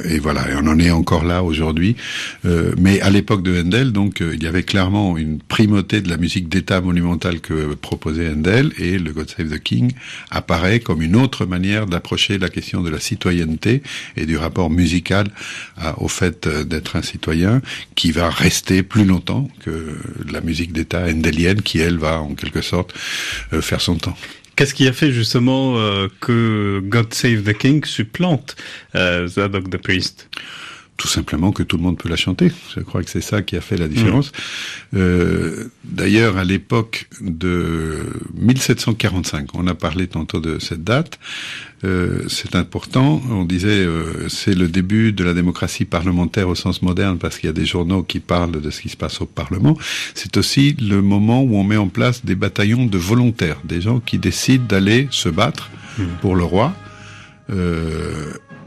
et, 0.04 0.18
voilà, 0.18 0.50
et 0.50 0.54
on 0.56 0.66
en 0.66 0.78
est 0.78 0.90
encore 0.90 1.24
là 1.24 1.42
aujourd'hui. 1.42 1.96
Euh, 2.44 2.72
mais 2.78 3.00
à 3.00 3.10
l'époque 3.10 3.42
de 3.42 3.60
Handel, 3.60 3.92
donc, 3.92 4.20
euh, 4.20 4.34
il 4.34 4.42
y 4.42 4.46
avait 4.46 4.62
clairement 4.62 5.16
une 5.16 5.38
primauté 5.40 6.00
de 6.00 6.08
la 6.08 6.16
musique 6.16 6.48
d'État 6.48 6.80
monumentale 6.80 7.40
que 7.40 7.74
proposait 7.74 8.28
Handel, 8.28 8.72
et 8.78 8.98
le 8.98 9.12
God 9.12 9.30
Save 9.30 9.48
the 9.48 9.62
King 9.62 9.92
apparaît 10.30 10.80
comme 10.80 11.02
une 11.02 11.16
autre 11.16 11.46
manière 11.46 11.86
d'approcher 11.86 12.38
la 12.38 12.48
question 12.48 12.82
de 12.82 12.90
la 12.90 13.00
citoyenneté 13.00 13.82
et 14.16 14.26
du 14.26 14.36
rapport 14.36 14.70
musical 14.70 15.28
au 15.98 16.08
fait 16.08 16.48
d'être 16.48 16.96
un 16.96 17.02
citoyen, 17.02 17.62
qui 17.94 18.12
va 18.12 18.28
rester 18.30 18.82
plus 18.82 19.04
longtemps 19.04 19.48
que 19.64 19.96
la 20.30 20.40
musique 20.40 20.72
d'État 20.72 21.04
handelienne, 21.04 21.62
qui 21.62 21.78
elle 21.78 21.98
va 21.98 22.20
en 22.20 22.34
quelque 22.34 22.62
sorte 22.62 22.94
faire 23.60 23.80
son 23.80 23.96
temps. 23.96 24.16
Qu'est-ce 24.60 24.74
qui 24.74 24.86
a 24.86 24.92
fait 24.92 25.10
justement 25.10 25.78
euh, 25.78 26.08
que 26.20 26.82
God 26.84 27.14
Save 27.14 27.44
the 27.44 27.56
King 27.56 27.82
supplante 27.86 28.56
euh, 28.94 29.26
Zadok 29.26 29.70
the 29.70 29.78
Priest? 29.78 30.28
Tout 31.00 31.08
simplement 31.08 31.50
que 31.50 31.62
tout 31.62 31.78
le 31.78 31.82
monde 31.82 31.96
peut 31.96 32.10
la 32.10 32.16
chanter. 32.16 32.52
Je 32.76 32.80
crois 32.80 33.02
que 33.02 33.08
c'est 33.08 33.22
ça 33.22 33.40
qui 33.40 33.56
a 33.56 33.62
fait 33.62 33.78
la 33.78 33.88
différence. 33.88 34.32
Mm. 34.92 34.98
Euh, 34.98 35.64
D'ailleurs, 35.82 36.36
à 36.36 36.44
l'époque 36.44 37.08
de 37.22 38.00
1745, 38.34 39.54
on 39.54 39.66
a 39.66 39.74
parlé 39.74 40.08
tantôt 40.08 40.40
de 40.40 40.58
cette 40.58 40.84
date, 40.84 41.18
euh, 41.84 42.24
c'est 42.28 42.54
important. 42.54 43.22
On 43.30 43.46
disait 43.46 43.68
euh, 43.70 44.28
c'est 44.28 44.54
le 44.54 44.68
début 44.68 45.12
de 45.12 45.24
la 45.24 45.32
démocratie 45.32 45.86
parlementaire 45.86 46.50
au 46.50 46.54
sens 46.54 46.82
moderne 46.82 47.16
parce 47.16 47.38
qu'il 47.38 47.46
y 47.46 47.50
a 47.50 47.54
des 47.54 47.64
journaux 47.64 48.02
qui 48.02 48.20
parlent 48.20 48.60
de 48.60 48.70
ce 48.70 48.82
qui 48.82 48.90
se 48.90 48.96
passe 48.98 49.22
au 49.22 49.26
Parlement. 49.26 49.78
C'est 50.14 50.36
aussi 50.36 50.76
le 50.82 51.00
moment 51.00 51.42
où 51.42 51.56
on 51.56 51.64
met 51.64 51.78
en 51.78 51.88
place 51.88 52.26
des 52.26 52.34
bataillons 52.34 52.84
de 52.84 52.98
volontaires, 52.98 53.56
des 53.64 53.80
gens 53.80 54.00
qui 54.00 54.18
décident 54.18 54.66
d'aller 54.66 55.08
se 55.10 55.30
battre 55.30 55.70
mm. 55.98 56.04
pour 56.20 56.36
le 56.36 56.44
roi. 56.44 56.74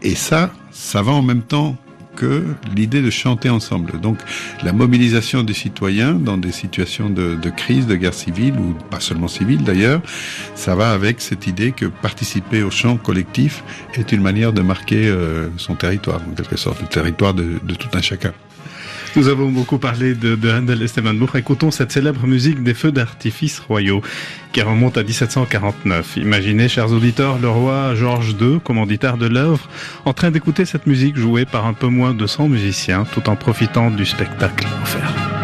Et 0.02 0.16
ça, 0.16 0.52
ça 0.72 1.02
va 1.02 1.14
en 1.14 1.22
même 1.22 1.44
temps 1.44 1.78
que 2.16 2.44
l'idée 2.76 3.02
de 3.02 3.10
chanter 3.10 3.50
ensemble. 3.50 4.00
Donc 4.00 4.18
la 4.64 4.74
mobilisation 4.74 5.44
des 5.44 5.54
citoyens 5.54 6.14
dans 6.14 6.38
des 6.38 6.52
situations 6.52 7.10
de, 7.10 7.50
crise, 7.50 7.88
de 7.88 7.96
guerre 7.96 8.14
civile, 8.14 8.56
ou 8.58 8.74
pas 8.90 9.00
seulement 9.00 9.28
civile 9.28 9.64
d'ailleurs, 9.64 10.02
ça 10.56 10.76
va 10.76 10.92
avec 10.92 11.22
cette 11.22 11.48
idée 11.48 11.72
que 11.72 11.86
participer 11.86 12.64
au 12.64 12.72
chant 12.72 12.98
collectif 12.98 13.64
est 13.94 14.12
une 14.12 14.22
manière 14.22 14.54
de 14.54 14.62
marquer 14.62 15.08
euh, 15.08 15.50
son 15.58 15.76
territoire, 15.76 16.22
en 16.30 16.36
quelque 16.36 16.58
sorte, 16.58 16.82
le 16.82 16.88
territoire 16.88 17.34
de, 17.34 17.60
de 17.64 17.76
tout 17.76 17.90
un 17.94 18.02
chacun. 18.02 18.34
Nous 19.16 19.28
avons 19.28 19.50
beaucoup 19.50 19.78
parlé 19.78 20.16
de, 20.16 20.36
de 20.36 20.52
Handel 20.52 20.82
et. 20.82 21.36
Écoutons 21.36 21.70
cette 21.70 21.92
célèbre 21.92 22.26
musique 22.26 22.64
des 22.64 22.74
feux 22.74 22.92
d'artifice 22.92 23.60
royaux 23.60 24.02
qui 24.54 24.62
remonte 24.64 24.98
à 24.98 25.04
1749. 25.04 26.18
Imaginez, 26.18 26.68
chers 26.68 26.92
auditeurs, 26.92 27.38
le 27.38 27.50
roi 27.50 27.94
George 27.94 28.36
II, 28.42 28.60
commanditaire 28.64 29.18
de 29.18 29.28
l'œuvre, 29.28 29.70
en 30.06 30.14
train 30.14 30.32
d'écouter 30.32 30.66
cette 30.66 30.88
musique 30.88 31.16
jouée 31.16 31.46
par 31.46 31.68
un 31.68 31.74
peu 31.74 31.88
moins 31.88 32.16
de 32.16 32.26
100 32.26 32.48
musiciens 32.48 33.06
tout 33.14 33.30
en 33.30 33.36
profitant 33.36 33.92
du 33.92 34.06
spectacle 34.06 34.66
offert. 34.82 35.43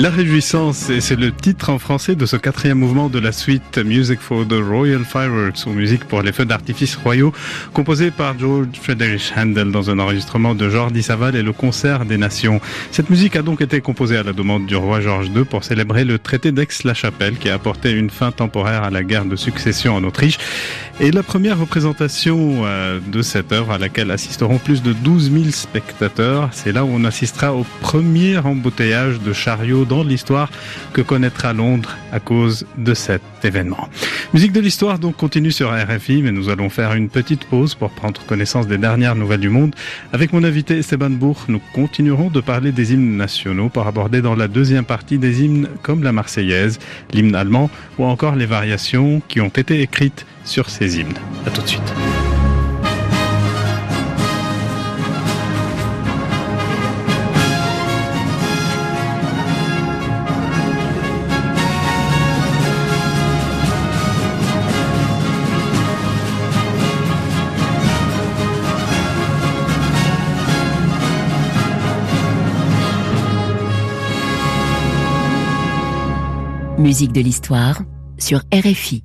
La 0.00 0.08
réjouissance, 0.08 0.90
c'est 0.98 1.20
le 1.20 1.30
titre 1.30 1.68
en 1.68 1.78
français 1.78 2.14
de 2.14 2.24
ce 2.24 2.36
quatrième 2.36 2.78
mouvement 2.78 3.10
de 3.10 3.18
la 3.18 3.32
suite 3.32 3.76
Music 3.76 4.18
for 4.18 4.48
the 4.48 4.54
Royal 4.54 5.04
Fireworks, 5.04 5.66
ou 5.66 5.72
musique 5.72 6.06
pour 6.06 6.22
les 6.22 6.32
feux 6.32 6.46
d'artifice 6.46 6.96
royaux, 6.96 7.34
composé 7.74 8.10
par 8.10 8.38
George 8.38 8.68
Friedrich 8.80 9.30
Handel 9.36 9.70
dans 9.70 9.90
un 9.90 9.98
enregistrement 9.98 10.54
de 10.54 10.70
Jordi 10.70 11.02
Saval 11.02 11.36
et 11.36 11.42
le 11.42 11.52
concert 11.52 12.06
des 12.06 12.16
nations. 12.16 12.62
Cette 12.92 13.10
musique 13.10 13.36
a 13.36 13.42
donc 13.42 13.60
été 13.60 13.82
composée 13.82 14.16
à 14.16 14.22
la 14.22 14.32
demande 14.32 14.64
du 14.64 14.74
roi 14.74 15.02
George 15.02 15.26
II 15.36 15.44
pour 15.44 15.64
célébrer 15.64 16.06
le 16.06 16.18
traité 16.18 16.50
d'Aix-la-Chapelle 16.50 17.36
qui 17.36 17.50
a 17.50 17.54
apporté 17.54 17.90
une 17.90 18.08
fin 18.08 18.32
temporaire 18.32 18.84
à 18.84 18.90
la 18.90 19.02
guerre 19.02 19.26
de 19.26 19.36
succession 19.36 19.96
en 19.96 20.04
Autriche. 20.04 20.38
Et 21.02 21.10
la 21.10 21.22
première 21.22 21.58
représentation 21.58 22.62
euh, 22.64 23.00
de 23.06 23.20
cette 23.20 23.52
œuvre 23.52 23.72
à 23.72 23.78
laquelle 23.78 24.10
assisteront 24.10 24.58
plus 24.58 24.82
de 24.82 24.92
12 24.92 25.30
000 25.30 25.44
spectateurs, 25.50 26.48
c'est 26.52 26.72
là 26.72 26.84
où 26.86 26.90
on 26.90 27.04
assistera 27.04 27.54
au 27.54 27.66
premier 27.80 28.38
embouteillage 28.38 29.20
de 29.20 29.32
chariots 29.32 29.86
dans 29.90 30.04
l'histoire 30.04 30.50
que 30.94 31.02
connaîtra 31.02 31.52
Londres 31.52 31.96
à 32.12 32.20
cause 32.20 32.64
de 32.78 32.94
cet 32.94 33.22
événement. 33.42 33.88
Musique 34.32 34.52
de 34.52 34.60
l'histoire 34.60 34.98
donc 34.98 35.16
continue 35.16 35.50
sur 35.50 35.70
RFI, 35.70 36.22
mais 36.22 36.30
nous 36.30 36.48
allons 36.48 36.70
faire 36.70 36.94
une 36.94 37.08
petite 37.08 37.44
pause 37.44 37.74
pour 37.74 37.90
prendre 37.90 38.24
connaissance 38.24 38.68
des 38.68 38.78
dernières 38.78 39.16
nouvelles 39.16 39.40
du 39.40 39.48
monde. 39.48 39.74
Avec 40.12 40.32
mon 40.32 40.44
invité 40.44 40.78
Esteban 40.78 41.10
Bourg, 41.10 41.44
nous 41.48 41.60
continuerons 41.74 42.30
de 42.30 42.40
parler 42.40 42.70
des 42.70 42.94
hymnes 42.94 43.16
nationaux 43.16 43.68
pour 43.68 43.86
aborder 43.86 44.22
dans 44.22 44.36
la 44.36 44.46
deuxième 44.46 44.84
partie 44.84 45.18
des 45.18 45.42
hymnes 45.42 45.68
comme 45.82 46.04
la 46.04 46.12
Marseillaise, 46.12 46.78
l'hymne 47.12 47.34
allemand 47.34 47.68
ou 47.98 48.04
encore 48.04 48.36
les 48.36 48.46
variations 48.46 49.20
qui 49.28 49.40
ont 49.40 49.48
été 49.48 49.82
écrites 49.82 50.24
sur 50.44 50.70
ces 50.70 50.98
hymnes. 51.00 51.18
À 51.46 51.50
tout 51.50 51.62
de 51.62 51.68
suite. 51.68 52.39
Musique 76.80 77.12
de 77.12 77.20
l'histoire 77.20 77.82
sur 78.16 78.40
RFI. 78.54 79.04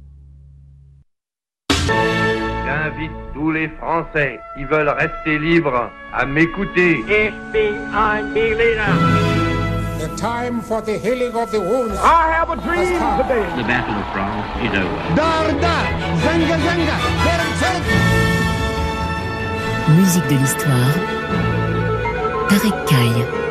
J'invite 2.65 3.11
tous 3.33 3.51
les 3.51 3.67
Français 3.67 4.39
qui 4.55 4.63
veulent 4.63 4.87
rester 4.87 5.37
libres 5.37 5.91
à 6.13 6.25
m'écouter. 6.25 7.03
The 9.99 10.07
time 10.15 10.61
for 10.61 10.81
the 10.81 10.97
healing 10.97 11.35
of 11.35 11.51
the 11.51 11.59
wounds. 11.59 11.99
I 12.01 12.31
have 12.31 12.49
a 12.49 12.55
dream 12.55 12.93
today. 13.17 13.43
The 13.57 13.63
Battle 13.67 13.95
of 13.95 14.05
France 14.13 14.47
is 14.63 14.71
over. 14.71 15.15
Dar 15.17 15.51
dar, 15.59 15.85
zanga 16.23 16.57
zanga, 16.63 16.97
ferm 17.25 17.51
ferm. 17.59 17.83
Musique 19.97 20.27
de 20.29 20.35
l'histoire. 20.35 20.95
Tarek 22.47 22.85
Kaye. 22.85 23.44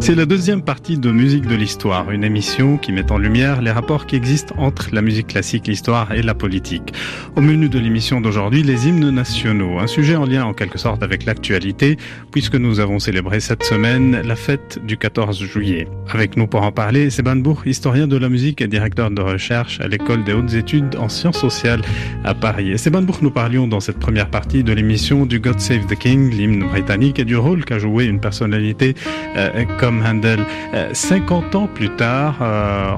C'est 0.00 0.14
la 0.14 0.24
deuxième 0.24 0.62
partie 0.62 0.96
de 0.96 1.10
Musique 1.12 1.46
de 1.46 1.54
l'Histoire, 1.54 2.10
une 2.10 2.24
émission 2.24 2.78
qui 2.78 2.90
met 2.90 3.12
en 3.12 3.18
lumière 3.18 3.60
les 3.60 3.70
rapports 3.70 4.06
qui 4.06 4.16
existent 4.16 4.54
entre 4.56 4.88
la 4.92 5.02
musique 5.02 5.26
classique, 5.26 5.66
l'histoire 5.66 6.10
et 6.12 6.22
la 6.22 6.34
politique. 6.34 6.94
Au 7.36 7.42
menu 7.42 7.68
de 7.68 7.78
l'émission 7.78 8.22
d'aujourd'hui, 8.22 8.62
les 8.62 8.88
hymnes 8.88 9.10
nationaux, 9.10 9.78
un 9.78 9.86
sujet 9.86 10.16
en 10.16 10.24
lien 10.24 10.46
en 10.46 10.54
quelque 10.54 10.78
sorte 10.78 11.02
avec 11.02 11.26
l'actualité, 11.26 11.98
puisque 12.32 12.54
nous 12.54 12.80
avons 12.80 12.98
célébré 12.98 13.40
cette 13.40 13.62
semaine 13.62 14.22
la 14.24 14.36
fête 14.36 14.80
du 14.84 14.96
14 14.96 15.44
juillet. 15.44 15.86
Avec 16.08 16.34
nous 16.38 16.46
pour 16.46 16.62
en 16.62 16.72
parler, 16.72 17.10
Sébastien 17.10 17.42
Bourg, 17.42 17.62
historien 17.66 18.06
de 18.08 18.16
la 18.16 18.30
musique 18.30 18.62
et 18.62 18.68
directeur 18.68 19.10
de 19.10 19.20
recherche 19.20 19.80
à 19.80 19.86
l'École 19.86 20.24
des 20.24 20.32
hautes 20.32 20.54
études 20.54 20.96
en 20.96 21.10
sciences 21.10 21.38
sociales 21.38 21.82
à 22.24 22.34
Paris. 22.34 22.78
Sébastien 22.78 23.06
Bourg, 23.06 23.18
nous 23.20 23.30
parlions 23.30 23.68
dans 23.68 23.80
cette 23.80 23.98
première 23.98 24.30
partie 24.30 24.64
de 24.64 24.72
l'émission 24.72 25.26
du 25.26 25.40
God 25.40 25.60
Save 25.60 25.86
the 25.86 25.94
King, 25.94 26.30
l'hymne 26.30 26.66
britannique, 26.70 27.18
et 27.18 27.24
du 27.26 27.36
rôle 27.36 27.66
qu'a 27.66 27.78
joué 27.78 28.06
une 28.06 28.18
personnalité 28.18 28.94
euh, 29.36 29.64
comme 29.78 29.89
Handel. 29.98 30.44
Euh, 30.74 30.90
50 30.92 31.54
ans 31.54 31.66
plus 31.66 31.90
tard, 31.90 32.38
euh, 32.40 32.92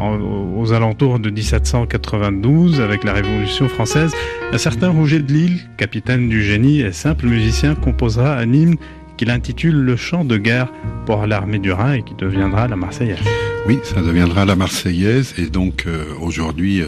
aux 0.56 0.72
alentours 0.72 1.18
de 1.18 1.30
1792, 1.30 2.80
avec 2.80 3.04
la 3.04 3.12
Révolution 3.12 3.68
française, 3.68 4.12
un 4.52 4.58
certain 4.58 4.90
Rouget 4.90 5.20
de 5.20 5.32
Lille, 5.32 5.60
capitaine 5.76 6.28
du 6.28 6.42
génie 6.42 6.80
et 6.80 6.92
simple 6.92 7.26
musicien, 7.26 7.74
composera 7.74 8.36
un 8.36 8.52
hymne 8.52 8.76
qu'il 9.16 9.30
intitule 9.30 9.76
Le 9.76 9.96
chant 9.96 10.24
de 10.24 10.36
guerre 10.36 10.68
pour 11.06 11.26
l'armée 11.26 11.58
du 11.58 11.72
Rhin 11.72 11.94
et 11.94 12.02
qui 12.02 12.14
deviendra 12.14 12.68
la 12.68 12.76
Marseillaise. 12.76 13.18
Oui, 13.66 13.78
ça 13.84 14.02
deviendra 14.02 14.44
la 14.44 14.56
Marseillaise 14.56 15.34
et 15.38 15.46
donc 15.46 15.84
euh, 15.86 16.04
aujourd'hui 16.20 16.82
euh, 16.82 16.86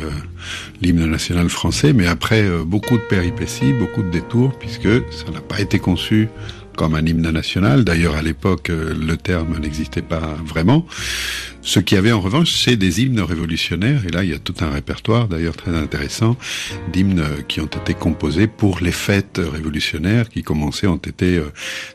l'hymne 0.82 1.06
national 1.06 1.48
français, 1.48 1.92
mais 1.92 2.08
après 2.08 2.42
euh, 2.42 2.64
beaucoup 2.64 2.96
de 2.96 3.02
péripéties, 3.02 3.72
beaucoup 3.72 4.02
de 4.02 4.10
détours, 4.10 4.58
puisque 4.58 4.88
ça 5.12 5.30
n'a 5.32 5.40
pas 5.40 5.60
été 5.60 5.78
conçu 5.78 6.28
comme 6.76 6.94
un 6.94 7.04
hymne 7.04 7.30
national. 7.30 7.84
D'ailleurs, 7.84 8.16
à 8.16 8.22
l'époque, 8.22 8.70
euh, 8.70 8.94
le 8.94 9.16
terme 9.16 9.58
n'existait 9.58 10.02
pas 10.02 10.36
vraiment. 10.44 10.86
Ce 11.66 11.80
qu'il 11.80 11.96
y 11.96 11.98
avait 11.98 12.12
en 12.12 12.20
revanche, 12.20 12.52
c'est 12.52 12.76
des 12.76 13.00
hymnes 13.00 13.22
révolutionnaires, 13.22 14.04
et 14.06 14.10
là 14.10 14.22
il 14.22 14.28
y 14.28 14.34
a 14.34 14.38
tout 14.38 14.54
un 14.60 14.68
répertoire 14.68 15.28
d'ailleurs 15.28 15.56
très 15.56 15.74
intéressant 15.74 16.36
d'hymnes 16.92 17.24
qui 17.48 17.62
ont 17.62 17.66
été 17.66 17.94
composés 17.94 18.46
pour 18.46 18.80
les 18.80 18.92
fêtes 18.92 19.40
révolutionnaires 19.42 20.28
qui 20.28 20.42
commençaient, 20.42 20.86
ont 20.86 20.96
été 20.96 21.38
euh, 21.38 21.50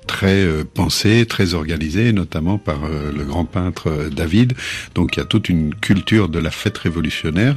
très 0.08 0.44
euh, 0.44 0.64
pensés, 0.64 1.28
très 1.28 1.54
organisés, 1.54 2.14
notamment 2.14 2.58
par 2.58 2.84
euh, 2.86 3.12
le 3.16 3.24
grand 3.24 3.46
peintre 3.46 4.10
David. 4.12 4.54
Donc 4.96 5.16
il 5.16 5.20
y 5.20 5.22
a 5.22 5.26
toute 5.26 5.50
une 5.50 5.76
culture 5.76 6.30
de 6.30 6.40
la 6.40 6.50
fête 6.50 6.78
révolutionnaire. 6.78 7.56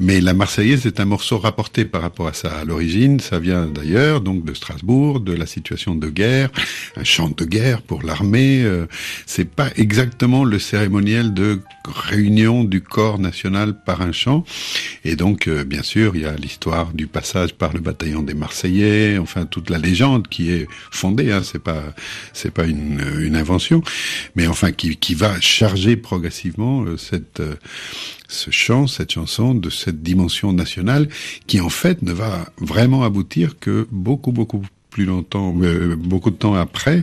Mais 0.00 0.20
la 0.20 0.34
Marseillaise 0.34 0.86
est 0.86 1.00
un 1.00 1.04
morceau 1.04 1.38
rapporté 1.38 1.84
par 1.84 2.02
rapport 2.02 2.26
à 2.26 2.32
ça. 2.32 2.50
À 2.50 2.64
l'origine, 2.64 3.20
ça 3.20 3.38
vient 3.38 3.66
d'ailleurs, 3.66 4.20
donc 4.20 4.44
de 4.44 4.54
Strasbourg, 4.54 5.20
de 5.20 5.32
la 5.32 5.46
situation 5.46 5.94
de 5.94 6.08
guerre, 6.08 6.50
un 6.96 7.04
chant 7.04 7.30
de 7.30 7.44
guerre 7.44 7.80
pour 7.82 8.02
l'armée. 8.02 8.64
C'est 9.26 9.48
pas 9.48 9.68
exactement 9.76 10.44
le 10.44 10.58
cérémonial 10.58 11.11
de 11.12 11.60
réunion 11.84 12.64
du 12.64 12.80
corps 12.80 13.18
national 13.18 13.74
par 13.84 14.00
un 14.00 14.12
chant. 14.12 14.44
Et 15.04 15.16
donc, 15.16 15.46
euh, 15.46 15.64
bien 15.64 15.82
sûr, 15.82 16.16
il 16.16 16.22
y 16.22 16.24
a 16.24 16.34
l'histoire 16.34 16.92
du 16.92 17.06
passage 17.06 17.54
par 17.54 17.72
le 17.72 17.80
bataillon 17.80 18.22
des 18.22 18.34
Marseillais, 18.34 19.18
enfin 19.18 19.44
toute 19.44 19.68
la 19.68 19.78
légende 19.78 20.28
qui 20.28 20.50
est 20.50 20.66
fondée. 20.90 21.30
Hein, 21.30 21.42
c'est 21.44 21.62
pas, 21.62 21.82
c'est 22.32 22.50
pas 22.50 22.64
une, 22.64 23.02
une, 23.20 23.36
invention, 23.36 23.82
mais 24.36 24.46
enfin 24.46 24.72
qui, 24.72 24.96
qui 24.96 25.14
va 25.14 25.40
charger 25.40 25.96
progressivement 25.96 26.82
euh, 26.84 26.96
cette 26.96 27.40
euh, 27.40 27.56
ce 28.28 28.50
chant, 28.50 28.86
cette 28.86 29.12
chanson 29.12 29.54
de 29.54 29.68
cette 29.68 30.02
dimension 30.02 30.54
nationale 30.54 31.08
qui 31.46 31.60
en 31.60 31.68
fait 31.68 32.00
ne 32.00 32.12
va 32.12 32.48
vraiment 32.58 33.04
aboutir 33.04 33.58
que 33.58 33.86
beaucoup 33.90 34.32
beaucoup 34.32 34.62
plus 34.92 35.06
longtemps, 35.06 35.56
euh, 35.62 35.96
beaucoup 35.96 36.30
de 36.30 36.36
temps 36.36 36.54
après, 36.54 37.02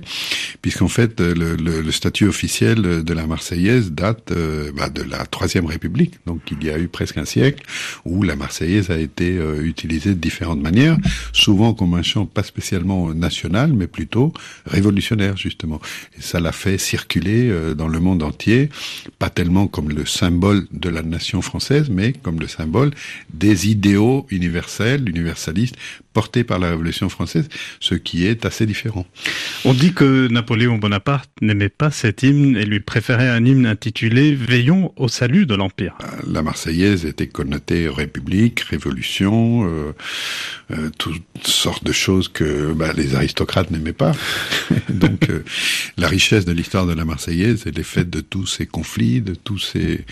puisqu'en 0.61 0.87
fait 0.87 1.19
le, 1.19 1.55
le, 1.55 1.81
le, 1.81 1.91
statut 1.91 2.27
officiel 2.27 3.03
de 3.03 3.13
la 3.13 3.25
Marseillaise 3.25 3.91
date 3.91 4.31
euh, 4.31 4.71
bah, 4.77 4.89
de 4.89 5.01
la 5.01 5.25
Troisième 5.25 5.65
République, 5.65 6.13
donc 6.27 6.39
il 6.51 6.63
y 6.63 6.69
a 6.69 6.77
eu 6.77 6.87
presque 6.87 7.17
un 7.17 7.25
siècle 7.25 7.63
où 8.05 8.21
la 8.21 8.35
Marseillaise 8.35 8.91
a 8.91 8.97
été 8.97 9.37
euh, 9.37 9.63
utilisée 9.63 10.11
de 10.11 10.19
différentes 10.19 10.61
manières, 10.61 10.97
souvent 11.33 11.73
comme 11.73 11.95
un 11.95 12.03
chant 12.03 12.27
pas 12.27 12.43
spécialement 12.43 13.11
national, 13.13 13.73
mais 13.73 13.87
plutôt 13.87 14.33
révolutionnaire 14.67 15.35
justement. 15.35 15.81
Et 16.17 16.21
ça 16.21 16.39
l'a 16.39 16.51
fait 16.51 16.77
circuler 16.77 17.51
dans 17.75 17.87
le 17.87 17.99
monde 17.99 18.21
entier, 18.21 18.69
pas 19.17 19.31
tellement 19.31 19.67
comme 19.67 19.89
le 19.89 20.05
symbole 20.05 20.67
de 20.71 20.89
la 20.89 21.01
nation 21.01 21.41
française, 21.41 21.89
mais 21.89 22.13
comme 22.13 22.39
le 22.39 22.47
symbole 22.47 22.91
des 23.33 23.69
idéaux 23.69 24.27
universels, 24.29 25.09
universalistes, 25.09 25.75
portés 26.13 26.43
par 26.43 26.59
la 26.59 26.69
Révolution 26.69 27.07
française, 27.07 27.47
ce 27.79 27.95
qui 27.95 28.25
est 28.25 28.45
assez 28.45 28.65
différent. 28.65 29.05
On 29.65 29.73
dit 29.73 29.93
que 29.93 30.27
Napoléon 30.27 30.77
Bonaparte 30.77 31.29
n'aimait 31.41 31.69
pas 31.69 31.91
cet 31.91 32.23
hymne 32.23 32.57
et 32.57 32.65
lui 32.65 32.79
préférait 32.79 33.29
un 33.29 33.43
hymne 33.45 33.65
intitulé 33.65 34.35
Veillons 34.35 34.93
au 34.95 35.07
salut 35.07 35.45
de 35.45 35.55
l'Empire. 35.55 35.97
Euh, 36.01 36.05
la 36.31 36.41
Marseillaise 36.41 37.05
était 37.05 37.27
connotée 37.27 37.87
République, 37.87 38.61
Révolution, 38.61 39.67
euh, 39.67 39.93
euh, 40.71 40.89
toutes 40.97 41.23
sortes 41.43 41.83
de 41.83 41.91
choses 41.91 42.27
que 42.27 42.73
bah, 42.73 42.93
les 42.95 43.15
aristocrates 43.15 43.71
n'aimaient 43.71 43.93
pas. 43.93 44.11
Donc 44.89 45.29
euh, 45.29 45.43
la 45.97 46.07
richesse 46.07 46.45
de 46.45 46.51
l'histoire 46.51 46.85
de 46.85 46.93
la 46.93 47.05
Marseillaise, 47.05 47.63
elle 47.65 47.79
est 47.79 47.83
faite 47.83 48.09
de 48.09 48.21
tous 48.21 48.45
ces 48.45 48.65
conflits, 48.65 49.21
de 49.21 49.33
tous 49.33 49.57
ces 49.57 50.05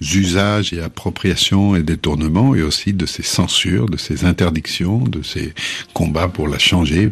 usages 0.00 0.72
et 0.72 0.82
appropriations 0.82 1.76
et 1.76 1.82
détournements, 1.82 2.54
et 2.54 2.62
aussi 2.62 2.92
de 2.92 3.06
ces 3.06 3.22
censures, 3.22 3.86
de 3.86 3.96
ces 3.96 4.24
interdictions, 4.24 4.98
de 4.98 5.22
ces 5.22 5.54
combats 5.94 6.28
pour 6.28 6.46
la 6.46 6.58
changer, 6.58 7.08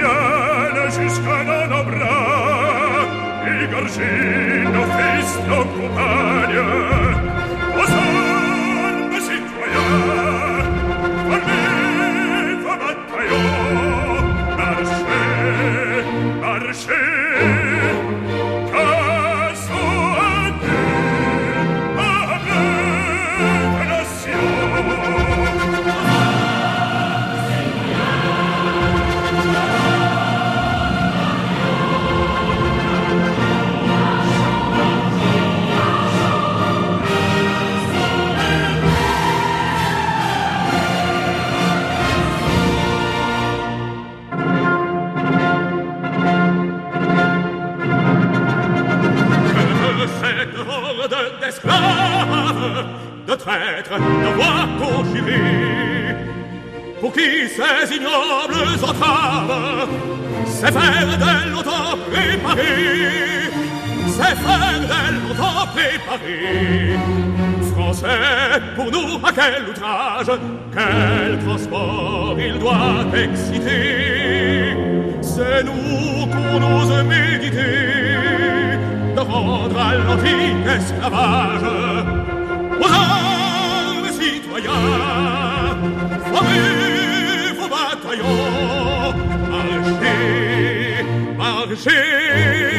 viene 0.00 0.90
jusqu'à 0.90 1.66
nos 1.72 1.84
bras, 1.84 3.06
égorgé 3.62 4.12
nos 4.74 4.88
fils, 4.96 5.30
nos 5.48 5.64
compagnes, 5.76 7.39
de 51.64 53.34
traîtres, 53.34 53.98
de 53.98 54.28
voix 54.34 54.66
conjurés, 54.78 56.16
pour 57.00 57.12
qui 57.12 57.48
ces 57.48 57.94
ignobles 57.94 58.82
entraves, 58.82 59.88
ces 60.46 60.72
fers 60.72 61.18
d'elle 61.18 61.52
longtemps 61.52 61.96
préparés, 62.10 63.50
ces 64.06 64.34
fers 64.44 64.80
d'elle 64.80 65.20
longtemps 65.28 65.66
préparés, 65.74 66.98
Français, 67.74 68.60
pour 68.76 68.90
nous, 68.90 69.20
à 69.24 69.32
quel 69.32 69.68
outrage, 69.68 70.38
quel 70.72 71.38
transport 71.44 72.36
il 72.38 72.58
doit 72.58 73.04
exciter, 73.14 74.76
c'est 75.22 75.64
nous 75.64 76.26
qu'on 76.26 76.80
ose 76.80 77.04
méditer, 77.04 78.59
de 79.68 79.74
rendre 79.74 79.78
à 79.78 79.94
l'antique 79.94 80.66
esclavage 80.66 81.62
aux 82.80 82.84
armes 82.84 84.10
citoyens 84.20 85.76
formez 86.32 87.52
vos 87.58 87.68
bataillons 87.68 89.14
marchez 89.50 91.04
marchez 91.36 92.69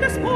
de 0.00 0.33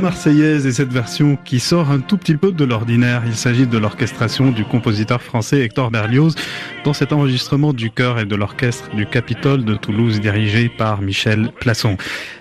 La 0.00 0.04
Marseillaise 0.04 0.66
est 0.66 0.72
cette 0.72 0.94
version 0.94 1.36
qui 1.44 1.60
sort 1.60 1.90
un 1.90 2.00
tout 2.00 2.16
petit 2.16 2.34
peu 2.34 2.52
de 2.52 2.64
l'ordinaire. 2.64 3.22
Il 3.26 3.34
s'agit 3.36 3.66
de 3.66 3.76
l'orchestration 3.76 4.50
du 4.50 4.64
compositeur 4.64 5.20
français 5.20 5.60
Hector 5.60 5.90
Berlioz 5.90 6.36
dans 6.84 6.94
cet 6.94 7.12
enregistrement 7.12 7.74
du 7.74 7.90
chœur 7.90 8.18
et 8.18 8.24
de 8.24 8.34
l'orchestre 8.34 8.88
du 8.96 9.04
Capitole 9.04 9.62
de 9.62 9.74
Toulouse 9.74 10.18
dirigé 10.18 10.70
par 10.70 11.02
Michel 11.02 11.52
Plasson. 11.60 11.98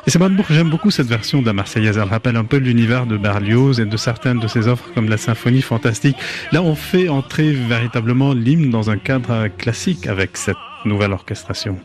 Et 0.08 0.10
c'est 0.10 0.19
j'aime 0.50 0.69
beaucoup 0.69 0.89
cette 0.89 1.08
version 1.08 1.41
de 1.41 1.48
la 1.48 1.52
Marseillaise. 1.52 1.98
Elle 1.98 2.08
rappelle 2.08 2.38
un 2.38 2.45
peu 2.45 2.56
l'univers 2.56 3.06
de 3.06 3.17
Berlioz 3.17 3.82
et 3.82 3.86
de 3.86 3.98
certaines 3.98 4.39
de 4.39 4.48
ses 4.48 4.69
offres 4.69 4.89
comme 4.95 5.10
la 5.10 5.17
symphonie 5.17 5.62
fantastique. 5.62 6.15
Là, 6.54 6.63
on 6.63 6.76
fait 6.76 7.10
entrer 7.10 7.52
véritablement 7.52 8.34
l'hymne 8.34 8.69
dans 8.69 8.89
un 8.89 8.98
cadre 8.98 9.50
classique 9.58 10.08
avec 10.08 10.38
cette 10.38 10.56
nouvelle 10.86 11.12
orchestration. 11.12 11.78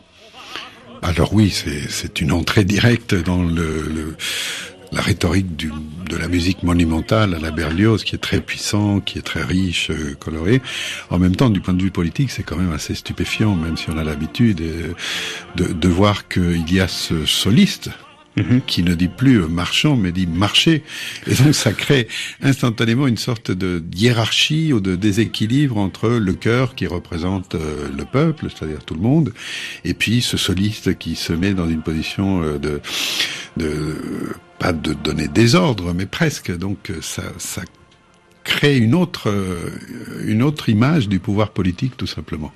Alors 1.01 1.33
oui, 1.33 1.51
c'est 1.89 2.21
une 2.21 2.31
entrée 2.31 2.63
directe 2.63 3.13
dans 3.13 3.43
le 3.43 4.15
la 4.91 5.01
rhétorique 5.01 5.55
du, 5.55 5.71
de 6.09 6.17
la 6.17 6.27
musique 6.27 6.63
monumentale 6.63 7.33
à 7.35 7.39
la 7.39 7.51
Berlioz, 7.51 8.03
qui 8.03 8.15
est 8.15 8.19
très 8.19 8.41
puissant, 8.41 8.99
qui 8.99 9.17
est 9.17 9.23
très 9.23 9.43
riche, 9.43 9.89
euh, 9.89 10.15
coloré. 10.19 10.61
En 11.09 11.19
même 11.19 11.35
temps, 11.35 11.49
du 11.49 11.61
point 11.61 11.73
de 11.73 11.81
vue 11.81 11.91
politique, 11.91 12.31
c'est 12.31 12.43
quand 12.43 12.57
même 12.57 12.73
assez 12.73 12.95
stupéfiant, 12.95 13.55
même 13.55 13.77
si 13.77 13.89
on 13.89 13.97
a 13.97 14.03
l'habitude 14.03 14.61
euh, 14.61 14.93
de, 15.55 15.73
de, 15.73 15.87
voir 15.87 16.27
qu'il 16.27 16.71
y 16.71 16.79
a 16.79 16.87
ce 16.87 17.25
soliste 17.25 17.89
mhm. 18.37 18.61
qui 18.67 18.83
ne 18.83 18.93
dit 18.93 19.07
plus 19.07 19.41
euh, 19.41 19.47
marchand, 19.47 19.95
mais 19.95 20.11
dit 20.11 20.27
marché. 20.27 20.83
Et 21.27 21.33
donc 21.33 21.55
ça 21.55 21.73
crée 21.73 22.07
instantanément 22.41 23.07
une 23.07 23.17
sorte 23.17 23.51
de 23.51 23.83
hiérarchie 23.95 24.73
ou 24.73 24.79
de 24.79 24.95
déséquilibre 24.95 25.77
entre 25.77 26.09
le 26.09 26.33
cœur 26.33 26.75
qui 26.75 26.87
représente 26.87 27.55
le 27.55 28.05
peuple, 28.05 28.47
c'est-à-dire 28.49 28.83
tout 28.85 28.95
le 28.95 29.01
monde, 29.01 29.33
et 29.83 29.93
puis 29.93 30.21
ce 30.21 30.37
soliste 30.37 30.97
qui 30.97 31.15
se 31.15 31.33
met 31.33 31.53
dans 31.53 31.67
une 31.67 31.81
position 31.81 32.41
de, 32.57 32.81
de 33.57 33.95
pas 34.65 34.73
de 34.73 34.93
donner 34.93 35.27
des 35.27 35.53
ordres, 35.53 35.93
mais 35.93 36.07
presque. 36.07 36.51
Donc 36.57 36.89
euh, 36.89 36.97
ça, 36.99 37.21
ça 37.37 37.61
crée 38.43 38.77
une 38.77 38.95
autre, 38.95 39.29
euh, 39.29 39.69
une 40.25 40.41
autre 40.41 40.69
image 40.69 41.07
du 41.07 41.19
pouvoir 41.19 41.51
politique, 41.51 41.95
tout 41.97 42.07
simplement. 42.07 42.51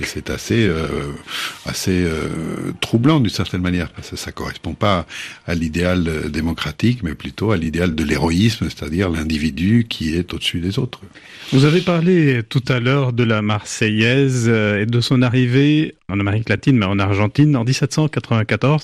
Et 0.00 0.04
c'est 0.04 0.30
assez, 0.30 0.68
euh, 0.68 0.86
assez 1.66 2.06
troublant 2.80 3.18
d'une 3.18 3.28
certaine 3.42 3.60
manière, 3.60 3.90
parce 3.90 4.10
que 4.10 4.16
ça 4.16 4.30
correspond 4.30 4.74
pas 4.74 5.04
à 5.48 5.54
l'idéal 5.56 6.30
démocratique, 6.30 7.02
mais 7.02 7.14
plutôt 7.14 7.50
à 7.50 7.56
l'idéal 7.56 7.96
de 7.96 8.04
l'héroïsme, 8.04 8.68
c'est-à-dire 8.70 9.10
l'individu 9.10 9.86
qui 9.88 10.14
est 10.14 10.32
au-dessus 10.32 10.60
des 10.60 10.78
autres. 10.78 11.00
Vous 11.52 11.64
avez 11.64 11.80
parlé 11.80 12.42
tout 12.48 12.64
à 12.68 12.78
l'heure 12.78 13.12
de 13.12 13.24
la 13.24 13.42
Marseillaise 13.42 14.48
et 14.48 14.86
de 14.86 15.00
son 15.00 15.22
arrivée 15.22 15.96
en 16.08 16.20
Amérique 16.20 16.48
latine, 16.48 16.78
mais 16.78 16.86
en 16.86 17.00
Argentine 17.00 17.56
en 17.56 17.64
1794. 17.64 18.82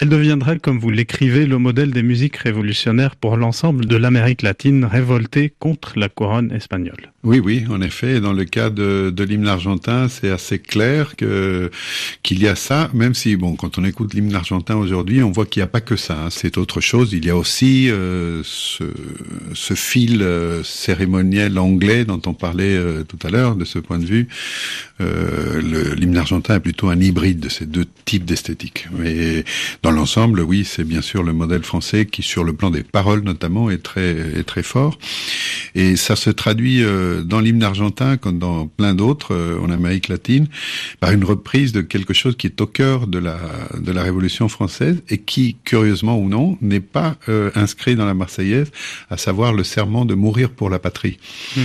Elle 0.00 0.08
deviendrait, 0.10 0.60
comme 0.60 0.78
vous 0.78 0.90
l'écrivez, 0.90 1.44
le 1.44 1.58
modèle 1.58 1.90
des 1.90 2.04
musiques 2.04 2.36
révolutionnaires 2.36 3.16
pour 3.16 3.36
l'ensemble 3.36 3.86
de 3.86 3.96
l'Amérique 3.96 4.42
latine 4.42 4.84
révoltée 4.84 5.52
contre 5.58 5.98
la 5.98 6.08
couronne 6.08 6.52
espagnole. 6.52 7.10
Oui, 7.24 7.40
oui, 7.40 7.64
en 7.68 7.80
effet. 7.80 8.20
Dans 8.20 8.32
le 8.32 8.44
cas 8.44 8.70
de, 8.70 9.12
l'hymne 9.24 9.48
argentin, 9.48 10.08
c'est 10.08 10.30
assez 10.30 10.60
clair 10.60 11.16
que 11.16 11.68
qu'il 12.22 12.40
y 12.40 12.46
a 12.46 12.54
ça, 12.54 12.90
même 12.94 13.12
si, 13.12 13.34
bon, 13.34 13.56
quand 13.56 13.76
on 13.76 13.84
écoute 13.84 14.14
l'hymne 14.14 14.36
argentin 14.36 14.76
aujourd'hui, 14.76 15.20
on 15.24 15.32
voit 15.32 15.44
qu'il 15.44 15.60
n'y 15.60 15.64
a 15.64 15.68
pas 15.68 15.80
que 15.80 15.96
ça. 15.96 16.26
Hein. 16.26 16.28
C'est 16.30 16.58
autre 16.58 16.80
chose. 16.80 17.12
Il 17.12 17.26
y 17.26 17.30
a 17.30 17.36
aussi 17.36 17.90
euh, 17.90 18.42
ce, 18.44 19.74
fil 19.74 20.22
euh, 20.22 20.62
cérémoniel 20.62 21.58
anglais 21.58 22.04
dont 22.04 22.22
on 22.24 22.34
parlait 22.34 22.76
euh, 22.76 23.02
tout 23.02 23.18
à 23.26 23.30
l'heure. 23.30 23.56
De 23.56 23.64
ce 23.64 23.80
point 23.80 23.98
de 23.98 24.06
vue, 24.06 24.28
l'hymne 25.00 26.16
argentin 26.16 26.54
est 26.56 26.60
plutôt 26.60 26.88
un 26.88 27.00
hybride 27.00 27.40
de 27.40 27.48
ces 27.48 27.66
deux 27.66 27.86
types 28.04 28.24
d'esthétique. 28.24 28.86
Mais 28.96 29.44
l'ensemble, 29.90 30.40
oui, 30.40 30.64
c'est 30.64 30.84
bien 30.84 31.02
sûr 31.02 31.22
le 31.22 31.32
modèle 31.32 31.62
français 31.62 32.06
qui, 32.06 32.22
sur 32.22 32.44
le 32.44 32.52
plan 32.52 32.70
des 32.70 32.82
paroles 32.82 33.22
notamment, 33.22 33.70
est 33.70 33.82
très 33.82 34.10
est 34.10 34.44
très 34.44 34.62
fort. 34.62 34.98
Et 35.74 35.96
ça 35.96 36.16
se 36.16 36.30
traduit 36.30 36.82
euh, 36.82 37.22
dans 37.22 37.40
l'hymne 37.40 37.62
argentin, 37.62 38.16
comme 38.16 38.38
dans 38.38 38.66
plein 38.66 38.94
d'autres 38.94 39.34
euh, 39.34 39.60
en 39.60 39.70
Amérique 39.70 40.08
latine, 40.08 40.48
par 41.00 41.12
une 41.12 41.24
reprise 41.24 41.72
de 41.72 41.80
quelque 41.80 42.14
chose 42.14 42.36
qui 42.36 42.46
est 42.46 42.60
au 42.60 42.66
cœur 42.66 43.06
de 43.06 43.18
la 43.18 43.38
de 43.78 43.92
la 43.92 44.02
Révolution 44.02 44.48
française 44.48 45.02
et 45.08 45.18
qui, 45.18 45.56
curieusement 45.64 46.18
ou 46.18 46.28
non, 46.28 46.58
n'est 46.60 46.80
pas 46.80 47.16
euh, 47.28 47.50
inscrit 47.54 47.96
dans 47.96 48.06
la 48.06 48.14
Marseillaise, 48.14 48.70
à 49.10 49.16
savoir 49.16 49.52
le 49.52 49.64
serment 49.64 50.04
de 50.04 50.14
mourir 50.14 50.50
pour 50.50 50.70
la 50.70 50.78
patrie. 50.78 51.18
Hmm. 51.56 51.60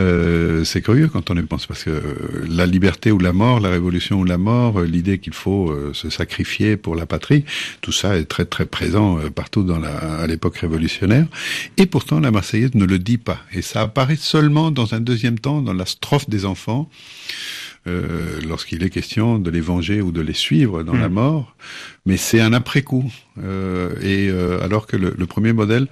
Euh, 0.00 0.64
c'est 0.64 0.80
curieux 0.80 1.08
quand 1.08 1.30
on 1.30 1.36
y 1.36 1.42
pense, 1.42 1.66
parce 1.66 1.84
que 1.84 2.02
la 2.48 2.64
liberté 2.66 3.12
ou 3.12 3.18
la 3.18 3.32
mort, 3.32 3.60
la 3.60 3.68
révolution 3.68 4.20
ou 4.20 4.24
la 4.24 4.38
mort, 4.38 4.80
l'idée 4.80 5.18
qu'il 5.18 5.34
faut 5.34 5.70
euh, 5.70 5.92
se 5.92 6.08
sacrifier 6.08 6.76
pour 6.76 6.96
la 6.96 7.06
patrie, 7.06 7.44
tout 7.82 7.92
ça 7.92 8.16
est 8.16 8.24
très 8.24 8.46
très 8.46 8.64
présent 8.64 9.18
euh, 9.18 9.30
partout 9.30 9.66
à 9.70 10.26
l'époque 10.26 10.56
révolutionnaire. 10.58 11.26
Et 11.76 11.86
pourtant, 11.86 12.18
la 12.20 12.30
Marseillaise 12.30 12.74
ne 12.74 12.86
le 12.86 12.98
dit 12.98 13.18
pas. 13.18 13.38
Et 13.52 13.62
ça 13.62 13.82
apparaît 13.82 14.16
seulement 14.16 14.70
dans 14.70 14.94
un 14.94 15.00
deuxième 15.00 15.38
temps, 15.38 15.60
dans 15.60 15.74
la 15.74 15.86
strophe 15.86 16.28
des 16.30 16.44
enfants. 16.46 16.88
Euh, 17.86 18.40
lorsqu'il 18.46 18.82
est 18.82 18.90
question 18.90 19.38
de 19.38 19.50
les 19.50 19.62
venger 19.62 20.02
ou 20.02 20.12
de 20.12 20.20
les 20.20 20.34
suivre 20.34 20.82
dans 20.82 20.92
la 20.92 21.08
hmm. 21.08 21.14
mort, 21.14 21.56
mais 22.04 22.18
c'est 22.18 22.40
un 22.40 22.52
après-coup. 22.52 23.10
Euh, 23.42 23.94
et 24.02 24.28
euh, 24.28 24.62
alors 24.62 24.86
que 24.86 24.98
le, 24.98 25.14
le, 25.16 25.26
premier 25.26 25.54
modèle 25.54 25.86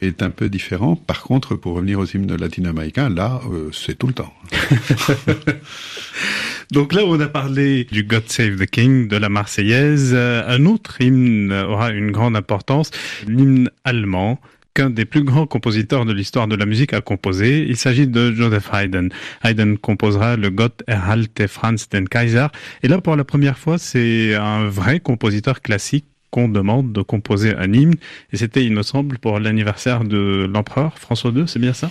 est 0.00 0.24
un 0.24 0.30
peu 0.30 0.48
différent. 0.48 0.96
Par 0.96 1.22
contre, 1.22 1.54
pour 1.54 1.74
revenir 1.74 2.00
aux 2.00 2.06
hymnes 2.06 2.34
latino-américains, 2.34 3.08
là, 3.08 3.40
c'est 3.72 3.96
tout 3.96 4.08
le 4.08 4.14
temps. 4.14 4.34
Donc 6.72 6.92
là, 6.92 7.02
on 7.06 7.20
a 7.20 7.28
parlé 7.28 7.84
du 7.84 8.02
God 8.02 8.24
Save 8.26 8.56
the 8.56 8.66
King, 8.66 9.06
de 9.06 9.16
la 9.16 9.28
Marseillaise. 9.28 10.16
Un 10.16 10.66
autre 10.66 11.00
hymne 11.00 11.52
aura 11.52 11.90
une 11.90 12.10
grande 12.10 12.34
importance, 12.34 12.90
l'hymne 13.28 13.70
allemand 13.84 14.40
qu'un 14.78 14.90
des 14.90 15.04
plus 15.04 15.24
grands 15.24 15.46
compositeurs 15.46 16.04
de 16.04 16.12
l'histoire 16.12 16.46
de 16.46 16.54
la 16.54 16.64
musique 16.64 16.92
a 16.92 17.00
composé. 17.00 17.66
Il 17.68 17.76
s'agit 17.76 18.06
de 18.06 18.32
Joseph 18.32 18.70
Haydn. 18.72 19.08
Haydn 19.42 19.76
composera 19.76 20.36
le 20.36 20.50
Gott 20.50 20.84
erhalte 20.86 21.48
Franz 21.48 21.88
den 21.90 22.08
Kaiser. 22.08 22.46
Et 22.84 22.88
là, 22.88 23.00
pour 23.00 23.16
la 23.16 23.24
première 23.24 23.58
fois, 23.58 23.76
c'est 23.78 24.36
un 24.36 24.68
vrai 24.68 25.00
compositeur 25.00 25.62
classique 25.62 26.04
qu'on 26.30 26.48
demande 26.48 26.92
de 26.92 27.02
composer 27.02 27.56
un 27.56 27.72
hymne. 27.72 27.96
Et 28.32 28.36
c'était, 28.36 28.64
il 28.64 28.72
me 28.72 28.82
semble, 28.82 29.18
pour 29.18 29.40
l'anniversaire 29.40 30.04
de 30.04 30.48
l'empereur 30.48 30.96
François 30.96 31.32
II, 31.32 31.48
c'est 31.48 31.58
bien 31.58 31.72
ça? 31.72 31.90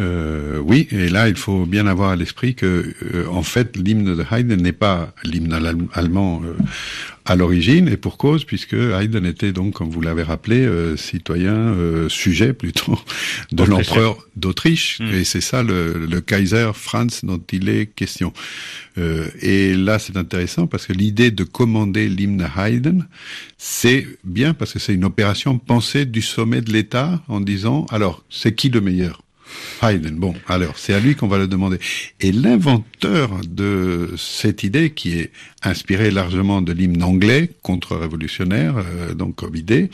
Euh, 0.00 0.58
oui, 0.58 0.88
et 0.90 1.08
là, 1.08 1.28
il 1.28 1.36
faut 1.36 1.66
bien 1.66 1.86
avoir 1.86 2.10
à 2.10 2.16
l'esprit 2.16 2.56
que, 2.56 2.92
euh, 3.14 3.26
en 3.30 3.44
fait, 3.44 3.76
l'hymne 3.76 4.16
de 4.16 4.24
Haydn 4.28 4.60
n'est 4.60 4.72
pas 4.72 5.14
l'hymne 5.22 5.52
allemand 5.92 6.42
euh, 6.44 6.56
à 7.24 7.36
l'origine, 7.36 7.86
et 7.86 7.96
pour 7.96 8.18
cause, 8.18 8.44
puisque 8.44 8.74
Haydn 8.74 9.24
était 9.24 9.52
donc, 9.52 9.74
comme 9.74 9.90
vous 9.90 10.00
l'avez 10.00 10.24
rappelé, 10.24 10.66
euh, 10.66 10.96
citoyen, 10.96 11.76
sujet 12.08 12.52
plutôt, 12.52 12.98
de 13.52 13.62
l'empereur 13.62 14.18
d'Autriche, 14.34 14.98
hmm. 14.98 15.14
et 15.14 15.24
c'est 15.24 15.40
ça 15.40 15.62
le, 15.62 16.06
le, 16.10 16.20
Kaiser 16.20 16.72
Franz 16.74 17.20
dont 17.22 17.40
il 17.52 17.68
est 17.68 17.86
question. 17.86 18.32
et 18.96 19.74
là, 19.74 20.00
c'est 20.00 20.16
intéressant 20.16 20.66
parce 20.66 20.86
que 20.86 20.92
l'idée 20.92 21.30
de 21.30 21.44
commander 21.44 22.08
l'hymne 22.08 22.48
Haydn, 22.56 23.06
c'est 23.58 24.06
bien 24.24 24.54
parce 24.54 24.72
que 24.72 24.80
c'est 24.80 24.94
une 24.94 25.04
opération 25.04 25.58
pensée 25.58 26.04
du 26.04 26.20
sommet 26.20 26.62
de 26.62 26.72
l'État 26.72 27.22
en 27.28 27.40
disant, 27.40 27.86
alors, 27.90 28.24
c'est 28.28 28.54
qui 28.54 28.70
le 28.70 28.80
meilleur? 28.80 29.23
Haydn. 29.82 30.16
Bon, 30.16 30.34
alors 30.48 30.78
c'est 30.78 30.94
à 30.94 31.00
lui 31.00 31.14
qu'on 31.14 31.28
va 31.28 31.38
le 31.38 31.48
demander. 31.48 31.78
Et 32.20 32.32
l'inventeur 32.32 33.30
de 33.48 34.14
cette 34.16 34.62
idée, 34.62 34.90
qui 34.90 35.18
est 35.18 35.30
inspirée 35.62 36.10
largement 36.10 36.62
de 36.62 36.72
l'hymne 36.72 37.02
anglais 37.02 37.50
contre-révolutionnaire, 37.62 38.76
euh, 38.78 39.14
donc 39.14 39.36
comme 39.36 39.56
idée, 39.56 39.90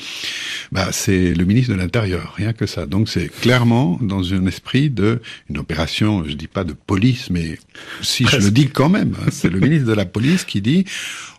bah, 0.72 0.88
c'est 0.92 1.34
le 1.34 1.44
ministre 1.44 1.72
de 1.72 1.78
l'Intérieur, 1.78 2.34
rien 2.36 2.52
que 2.52 2.66
ça. 2.66 2.86
Donc 2.86 3.08
c'est 3.08 3.28
clairement 3.28 3.98
dans 4.00 4.32
un 4.34 4.46
esprit 4.46 4.90
de 4.90 5.20
une 5.48 5.58
opération, 5.58 6.24
je 6.26 6.32
dis 6.32 6.48
pas 6.48 6.64
de 6.64 6.72
police, 6.72 7.30
mais 7.30 7.58
si 8.02 8.26
je 8.26 8.36
le 8.36 8.50
dis 8.50 8.68
quand 8.68 8.88
même, 8.88 9.14
hein, 9.20 9.28
c'est 9.30 9.50
le 9.50 9.60
ministre 9.60 9.86
de 9.86 9.94
la 9.94 10.06
police 10.06 10.44
qui 10.44 10.60
dit 10.60 10.84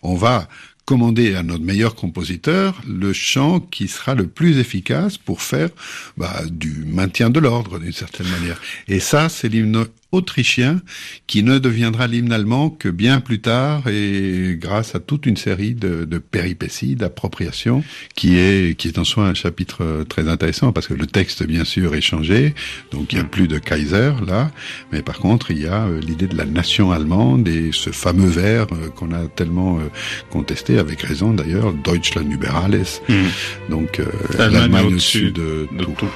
on 0.02 0.16
va 0.16 0.48
commander 0.92 1.34
à 1.36 1.42
notre 1.42 1.64
meilleur 1.64 1.94
compositeur 1.94 2.78
le 2.86 3.14
chant 3.14 3.60
qui 3.60 3.88
sera 3.88 4.14
le 4.14 4.26
plus 4.26 4.58
efficace 4.58 5.16
pour 5.16 5.40
faire 5.40 5.70
bah, 6.18 6.42
du 6.50 6.84
maintien 6.84 7.30
de 7.30 7.40
l'ordre 7.40 7.78
d'une 7.78 7.94
certaine 7.94 8.28
manière. 8.28 8.60
Et 8.88 9.00
ça, 9.00 9.30
c'est 9.30 9.48
l'hymne 9.48 9.86
autrichien 10.12 10.80
qui 11.26 11.42
ne 11.42 11.58
deviendra 11.58 12.06
l'hymne 12.06 12.32
allemand 12.32 12.70
que 12.70 12.88
bien 12.88 13.20
plus 13.20 13.40
tard 13.40 13.88
et 13.88 14.56
grâce 14.58 14.94
à 14.94 15.00
toute 15.00 15.26
une 15.26 15.36
série 15.36 15.74
de, 15.74 16.04
de 16.04 16.18
péripéties, 16.18 16.96
d'appropriations 16.96 17.82
qui 18.14 18.38
est 18.38 18.76
qui 18.78 18.88
est 18.88 18.98
en 18.98 19.04
soi 19.04 19.26
un 19.26 19.34
chapitre 19.34 20.04
très 20.08 20.28
intéressant 20.28 20.72
parce 20.72 20.86
que 20.86 20.94
le 20.94 21.06
texte 21.06 21.42
bien 21.44 21.64
sûr 21.64 21.94
est 21.94 22.00
changé 22.00 22.54
donc 22.90 23.12
il 23.12 23.16
n'y 23.16 23.22
a 23.22 23.24
plus 23.24 23.48
de 23.48 23.58
Kaiser 23.58 24.12
là 24.26 24.50
mais 24.92 25.02
par 25.02 25.18
contre 25.18 25.50
il 25.50 25.62
y 25.62 25.66
a 25.66 25.86
euh, 25.86 26.00
l'idée 26.00 26.26
de 26.26 26.36
la 26.36 26.44
nation 26.44 26.92
allemande 26.92 27.48
et 27.48 27.70
ce 27.72 27.90
fameux 27.90 28.28
vers 28.28 28.66
euh, 28.72 28.88
qu'on 28.94 29.12
a 29.12 29.26
tellement 29.26 29.78
euh, 29.78 29.82
contesté 30.30 30.78
avec 30.78 31.02
raison 31.02 31.32
d'ailleurs 31.32 31.72
Deutschland 31.72 32.30
über 32.30 32.48
alles 32.48 33.00
mmh. 33.08 33.70
donc 33.70 34.00
l'Allemagne 34.38 34.86
au-dessus 34.86 35.30
de, 35.30 35.68
de, 35.76 35.84
tout. 35.84 36.10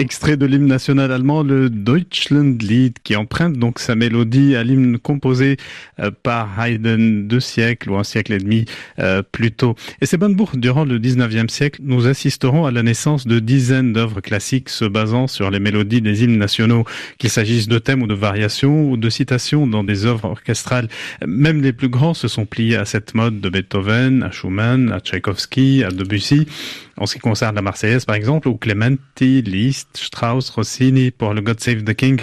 Extrait 0.00 0.38
de 0.38 0.46
l'hymne 0.46 0.66
national 0.66 1.12
allemand, 1.12 1.42
le 1.42 1.68
Deutschlandlied, 1.68 2.94
qui 3.04 3.16
emprunte 3.16 3.58
donc 3.58 3.78
sa 3.78 3.94
mélodie 3.94 4.56
à 4.56 4.64
l'hymne 4.64 4.98
composé 4.98 5.58
euh, 5.98 6.10
par 6.22 6.58
Haydn 6.58 7.28
deux 7.28 7.38
siècles 7.38 7.90
ou 7.90 7.98
un 7.98 8.02
siècle 8.02 8.32
et 8.32 8.38
demi 8.38 8.64
euh, 8.98 9.20
plus 9.20 9.52
tôt. 9.52 9.74
Et 10.00 10.06
c'est 10.06 10.16
Brandebourg, 10.16 10.52
durant 10.54 10.86
le 10.86 10.98
19e 10.98 11.50
siècle, 11.50 11.82
nous 11.84 12.06
assisterons 12.06 12.64
à 12.64 12.70
la 12.70 12.82
naissance 12.82 13.26
de 13.26 13.40
dizaines 13.40 13.92
d'œuvres 13.92 14.22
classiques 14.22 14.70
se 14.70 14.86
basant 14.86 15.26
sur 15.26 15.50
les 15.50 15.60
mélodies 15.60 16.00
des 16.00 16.24
hymnes 16.24 16.38
nationaux, 16.38 16.86
qu'il 17.18 17.28
s'agisse 17.28 17.68
de 17.68 17.78
thèmes 17.78 18.00
ou 18.00 18.06
de 18.06 18.14
variations 18.14 18.90
ou 18.90 18.96
de 18.96 19.10
citations 19.10 19.66
dans 19.66 19.84
des 19.84 20.06
œuvres 20.06 20.30
orchestrales. 20.30 20.88
Même 21.26 21.60
les 21.60 21.74
plus 21.74 21.90
grands 21.90 22.14
se 22.14 22.26
sont 22.26 22.46
pliés 22.46 22.76
à 22.76 22.86
cette 22.86 23.14
mode 23.14 23.42
de 23.42 23.50
Beethoven, 23.50 24.22
à 24.22 24.30
Schumann, 24.30 24.92
à 24.92 25.00
Tchaïkovski, 25.00 25.84
à 25.84 25.90
Debussy 25.90 26.46
en 27.00 27.06
ce 27.06 27.14
qui 27.14 27.20
concerne 27.20 27.56
la 27.56 27.62
Marseillaise 27.62 28.04
par 28.04 28.14
exemple, 28.14 28.46
ou 28.46 28.56
Clementi, 28.56 29.42
Liszt, 29.42 29.89
Strauss, 29.94 30.50
Rossini 30.50 31.10
pour 31.10 31.34
le 31.34 31.40
God 31.40 31.60
Save 31.60 31.84
the 31.84 31.94
King. 31.94 32.20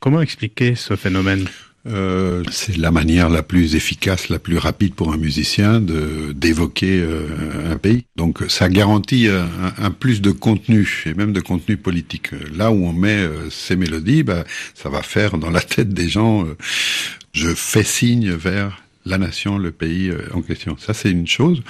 Comment 0.00 0.20
expliquer 0.20 0.74
ce 0.74 0.96
phénomène? 0.96 1.46
Euh, 1.86 2.42
c'est 2.50 2.78
la 2.78 2.90
manière 2.90 3.28
la 3.28 3.42
plus 3.42 3.76
efficace, 3.76 4.30
la 4.30 4.38
plus 4.38 4.56
rapide 4.56 4.94
pour 4.94 5.12
un 5.12 5.18
musicien 5.18 5.80
de 5.80 6.32
d'évoquer 6.32 7.00
euh, 7.00 7.72
un 7.72 7.76
pays. 7.76 8.06
Donc 8.16 8.42
ça 8.48 8.70
garantit 8.70 9.28
un, 9.28 9.48
un, 9.76 9.90
plus 9.90 10.22
de 10.22 10.30
contenu 10.30 11.04
et 11.04 11.12
même 11.12 11.34
de 11.34 11.40
contenu 11.40 11.76
politique. 11.76 12.30
Là 12.56 12.70
où 12.70 12.86
on 12.86 12.94
met 12.94 13.18
euh, 13.18 13.50
ces 13.50 13.76
mélodies, 13.76 14.22
bah, 14.22 14.44
ça 14.74 14.88
va 14.88 15.02
faire 15.02 15.36
dans 15.36 15.50
la 15.50 15.60
tête 15.60 15.90
des 15.90 16.08
gens. 16.08 16.46
Euh, 16.46 16.56
je 17.34 17.52
fais 17.54 17.82
signe 17.82 18.30
vers 18.30 18.80
la 19.06 19.18
nation, 19.18 19.58
le 19.58 19.70
pays 19.70 20.08
euh, 20.08 20.22
en 20.32 20.40
question. 20.40 20.76
Ça, 20.78 20.94
c'est 20.94 21.10
une 21.10 21.26
chose. 21.26 21.62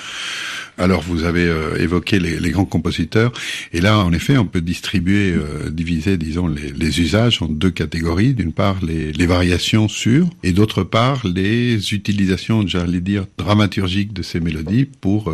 Alors, 0.77 1.03
vous 1.03 1.25
avez 1.25 1.47
euh, 1.47 1.77
évoqué 1.79 2.19
les, 2.19 2.41
les, 2.41 2.51
grands 2.51 2.65
compositeurs, 2.65 3.33
et 3.73 3.81
là, 3.81 3.99
en 3.99 4.13
effet, 4.13 4.37
on 4.39 4.47
peut 4.47 4.61
distribuer, 4.61 5.33
euh, 5.33 5.71
diviser, 5.71 6.17
disons, 6.17 6.49
les, 6.49 6.73
les, 6.73 7.01
usages 7.01 7.41
en 7.43 7.47
deux 7.47 7.71
catégories. 7.71 8.35
D'une 8.35 8.53
part, 8.53 8.85
les, 8.85 9.13
les, 9.13 9.27
variations 9.27 9.87
sur, 9.87 10.29
et 10.43 10.53
d'autre 10.53 10.83
part, 10.83 11.25
les 11.27 11.95
utilisations, 11.95 12.67
j'allais 12.67 13.01
dire, 13.01 13.27
dramaturgiques 13.39 14.13
de 14.13 14.23
ces 14.23 14.41
mélodies 14.41 14.87
pour 15.01 15.33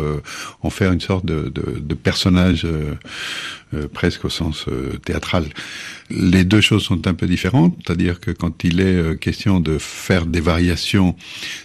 en 0.61 0.69
faire 0.69 0.91
une 0.91 1.01
sorte 1.01 1.25
de, 1.25 1.49
de, 1.49 1.79
de 1.79 1.95
personnage 1.95 2.65
presque 3.93 4.25
au 4.25 4.29
sens 4.29 4.65
théâtral. 5.05 5.45
Les 6.13 6.43
deux 6.43 6.61
choses 6.61 6.83
sont 6.83 7.07
un 7.07 7.13
peu 7.13 7.25
différentes, 7.25 7.77
c'est-à-dire 7.85 8.19
que 8.19 8.31
quand 8.31 8.63
il 8.63 8.81
est 8.81 8.95
euh, 8.95 9.15
question 9.15 9.59
de 9.59 9.77
faire 9.77 10.25
des 10.25 10.41
variations, 10.41 11.15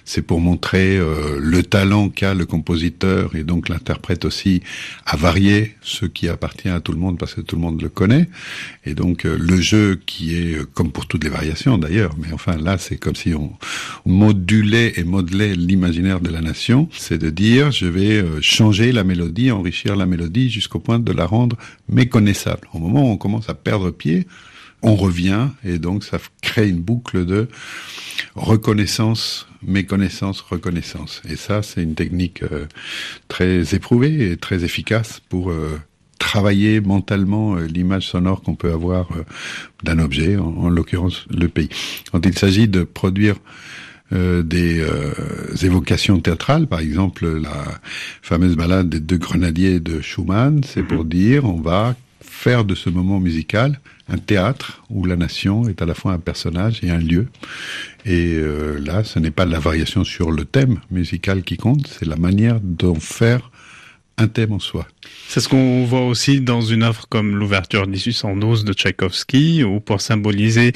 c'est 0.05 0.22
pour 0.22 0.41
montrer 0.41 0.97
euh, 0.97 1.39
le 1.41 1.62
talent 1.62 2.09
qu'a 2.11 2.35
le 2.35 2.47
compositeur 2.47 3.35
et 3.35 3.43
donc 3.43 3.66
l'interprète 3.69 4.25
aussi 4.25 4.62
à 5.05 5.17
varier 5.17 5.77
ce 5.83 6.07
qui 6.07 6.29
appartient 6.29 6.69
à 6.69 6.81
tout 6.81 6.93
le 6.93 6.99
monde 6.99 7.19
parce 7.19 7.35
que 7.35 7.41
tout 7.41 7.57
le 7.57 7.62
monde 7.62 7.81
le 7.83 7.89
connaît. 7.89 8.29
Et 8.85 8.95
donc 8.95 9.25
euh, 9.25 9.37
le 9.39 9.61
jeu 9.61 10.01
qui 10.07 10.37
est 10.37 10.64
comme 10.75 10.93
pour 10.93 11.07
toutes 11.07 11.25
les 11.25 11.31
variations 11.31 11.79
d'ailleurs, 11.79 12.14
mais 12.19 12.33
enfin 12.33 12.57
là 12.57 12.79
c'est 12.79 12.97
comme 12.97 13.17
si 13.17 13.35
on 13.35 13.53
modulait 14.05 14.95
et 14.97 15.05
modelait 15.05 15.55
l'imaginaire 15.55 16.21
de 16.21 16.31
la 16.31 16.41
nation, 16.41 16.89
c'est 16.93 17.19
de 17.19 17.31
dire 17.31 17.71
je 17.71 17.87
vais 17.87 18.25
changer 18.41 18.93
la 18.93 19.05
mélodie, 19.05 19.51
enrichir 19.51 19.97
la 19.97 20.07
mélodie 20.07 20.51
jusqu'au 20.51 20.79
point 20.79 20.99
de 20.99 21.12
la 21.12 21.27
rendre 21.27 21.57
méconnaissable. 21.89 22.69
Au 22.73 22.79
moment 22.79 23.09
où 23.09 23.12
on 23.12 23.17
commence 23.17 23.49
à 23.49 23.55
perdre 23.55 23.91
pied, 23.91 24.27
on 24.83 24.95
revient 24.95 25.49
et 25.64 25.79
donc 25.79 26.05
ça 26.05 26.18
crée 26.43 26.68
une 26.68 26.81
boucle 26.81 27.24
de 27.24 27.49
reconnaissance, 28.35 29.49
méconnaissance, 29.62 30.41
reconnaissance. 30.41 31.22
Et 31.29 31.37
ça, 31.37 31.62
c'est 31.62 31.83
une 31.83 31.95
technique 31.95 32.43
euh, 32.43 32.66
très 33.29 33.74
éprouvée 33.74 34.31
et 34.31 34.37
très 34.37 34.64
efficace 34.64 35.20
pour 35.29 35.51
euh, 35.51 35.81
travailler 36.18 36.81
mentalement 36.81 37.57
euh, 37.57 37.66
l'image 37.66 38.07
sonore 38.09 38.43
qu'on 38.43 38.55
peut 38.55 38.72
avoir 38.72 39.09
d'un 39.83 39.99
objet, 39.99 40.37
en, 40.37 40.68
l'occurrence 40.68 41.27
le 41.31 41.49
pays. 41.49 41.70
Quand 42.12 42.24
il 42.24 42.39
s'agit 42.39 42.68
de 42.68 42.83
produire 42.83 43.37
des 44.12 44.87
évocations 45.62 46.20
théâtrales, 46.20 46.68
par 46.68 46.79
exemple 46.79 47.27
la 47.27 47.64
fameuse 48.22 48.55
balade 48.55 48.89
des 48.89 49.01
deux 49.01 49.16
grenadiers 49.16 49.81
de 49.81 50.01
Schumann, 50.01 50.62
c'est 50.62 50.85
pour 50.85 51.03
mhm. 51.03 51.09
dire 51.09 51.45
on 51.45 51.61
va 51.61 51.97
faire 52.20 52.64
de 52.64 52.77
ce 52.77 52.89
moment 52.89 53.18
musical 53.18 53.81
un 54.09 54.18
théâtre 54.18 54.82
où 54.90 55.04
la 55.04 55.16
nation 55.16 55.68
est 55.68 55.82
à 55.82 55.86
la 55.86 55.94
fois 55.94 56.12
un 56.12 56.18
personnage 56.18 56.82
et 56.82 56.90
un 56.90 56.98
lieu. 56.98 57.26
Et 58.04 58.34
euh, 58.34 58.78
là, 58.78 59.04
ce 59.04 59.18
n'est 59.18 59.30
pas 59.30 59.44
la 59.44 59.59
variation 59.59 60.04
sur 60.04 60.30
le 60.30 60.44
thème 60.44 60.80
musical 60.90 61.42
qui 61.42 61.57
compte, 61.57 61.86
c'est 61.86 62.07
la 62.07 62.16
manière 62.16 62.61
d'en 62.61 62.94
faire 62.94 63.50
un 64.18 64.28
thème 64.28 64.52
en 64.52 64.59
soi. 64.59 64.86
C'est 65.28 65.40
ce 65.40 65.48
qu'on 65.48 65.84
voit 65.84 66.07
aussi 66.07 66.40
dans 66.40 66.62
une 66.62 66.82
œuvre 66.82 67.07
comme 67.09 67.36
l'ouverture 67.36 67.86
1812 67.86 68.64
de 68.64 68.72
Tchaïkovski, 68.72 69.62
où 69.64 69.80
pour 69.80 70.00
symboliser 70.00 70.72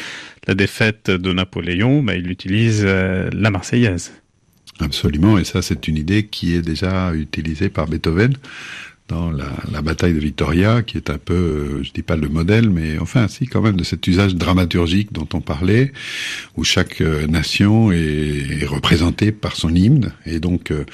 la 0.46 0.54
défaite 0.54 1.10
de 1.10 1.32
Napoléon, 1.32 2.02
bah, 2.02 2.16
il 2.16 2.30
utilise 2.30 2.82
euh, 2.84 3.30
la 3.32 3.50
Marseillaise. 3.50 4.12
Absolument, 4.80 5.38
et 5.38 5.44
ça 5.44 5.62
c'est 5.62 5.88
une 5.88 5.96
idée 5.96 6.26
qui 6.26 6.54
est 6.54 6.62
déjà 6.62 7.14
utilisée 7.14 7.68
par 7.68 7.86
Beethoven 7.86 8.34
dans 9.08 9.30
la, 9.30 9.50
la, 9.80 9.90
bataille 9.90 10.14
de 10.14 10.20
Vittoria, 10.20 10.82
qui 10.82 10.96
est 10.96 11.10
un 11.10 11.18
peu, 11.18 11.34
euh, 11.34 11.82
je 11.82 11.90
dis 11.92 12.02
pas 12.02 12.16
le 12.16 12.28
modèle, 12.28 12.70
mais 12.70 12.98
enfin 12.98 13.28
si 13.28 13.46
quand 13.46 13.62
même 13.62 13.76
de 13.76 13.84
cet 13.84 14.06
usage 14.06 14.34
dramaturgique 14.34 15.12
dont 15.12 15.28
on 15.32 15.40
parlait, 15.40 15.92
où 16.56 16.64
chaque 16.64 17.00
euh, 17.00 17.26
nation 17.26 17.90
est, 17.90 18.62
est, 18.62 18.66
représentée 18.66 19.32
par 19.32 19.56
son 19.56 19.74
hymne, 19.74 20.12
et 20.26 20.38
donc 20.38 20.70
euh, 20.70 20.84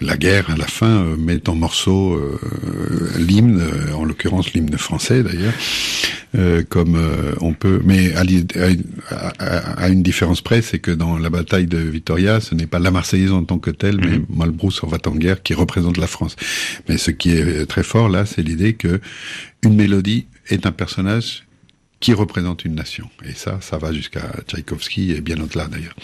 la 0.00 0.16
guerre 0.16 0.50
à 0.50 0.56
la 0.56 0.66
fin 0.66 1.04
met 1.18 1.48
en 1.48 1.54
morceaux 1.54 2.20
l'hymne, 3.18 3.62
en 3.94 4.04
l'occurrence 4.04 4.52
l'hymne 4.52 4.76
français 4.78 5.22
d'ailleurs, 5.22 5.54
euh, 6.36 6.62
comme 6.68 6.96
on 7.40 7.54
peut, 7.54 7.80
mais 7.84 8.14
à, 8.14 8.22
à, 9.10 9.82
à, 9.84 9.88
une 9.88 10.02
différence 10.02 10.42
près, 10.42 10.62
c'est 10.62 10.78
que 10.78 10.92
dans 10.92 11.18
la 11.18 11.28
bataille 11.28 11.66
de 11.66 11.78
Vitoria, 11.78 12.40
ce 12.40 12.54
n'est 12.54 12.68
pas 12.68 12.78
la 12.78 12.92
Marseillaise 12.92 13.32
en 13.32 13.42
tant 13.42 13.58
que 13.58 13.70
telle, 13.70 13.96
mais 13.98 14.18
mhm. 14.18 14.26
Malbrousse 14.28 14.84
en 14.84 14.86
va 14.86 14.98
en 15.06 15.16
guerre 15.16 15.42
qui 15.42 15.54
représente 15.54 15.96
la 15.96 16.06
France. 16.06 16.36
Mais 16.88 16.98
ce 16.98 17.10
qui 17.10 17.32
est 17.32 17.66
très 17.66 17.82
fort 17.82 18.08
là, 18.08 18.19
c'est 18.26 18.42
l'idée 18.42 18.74
que 18.74 19.00
une 19.62 19.74
mélodie 19.74 20.26
est 20.48 20.66
un 20.66 20.72
personnage 20.72 21.44
qui 22.00 22.14
représente 22.14 22.64
une 22.64 22.74
nation. 22.74 23.08
Et 23.24 23.32
ça, 23.32 23.58
ça 23.60 23.76
va 23.76 23.92
jusqu'à 23.92 24.22
Tchaïkovski 24.48 25.12
et 25.12 25.20
bien 25.20 25.38
au-delà 25.38 25.66
d'ailleurs. 25.66 25.94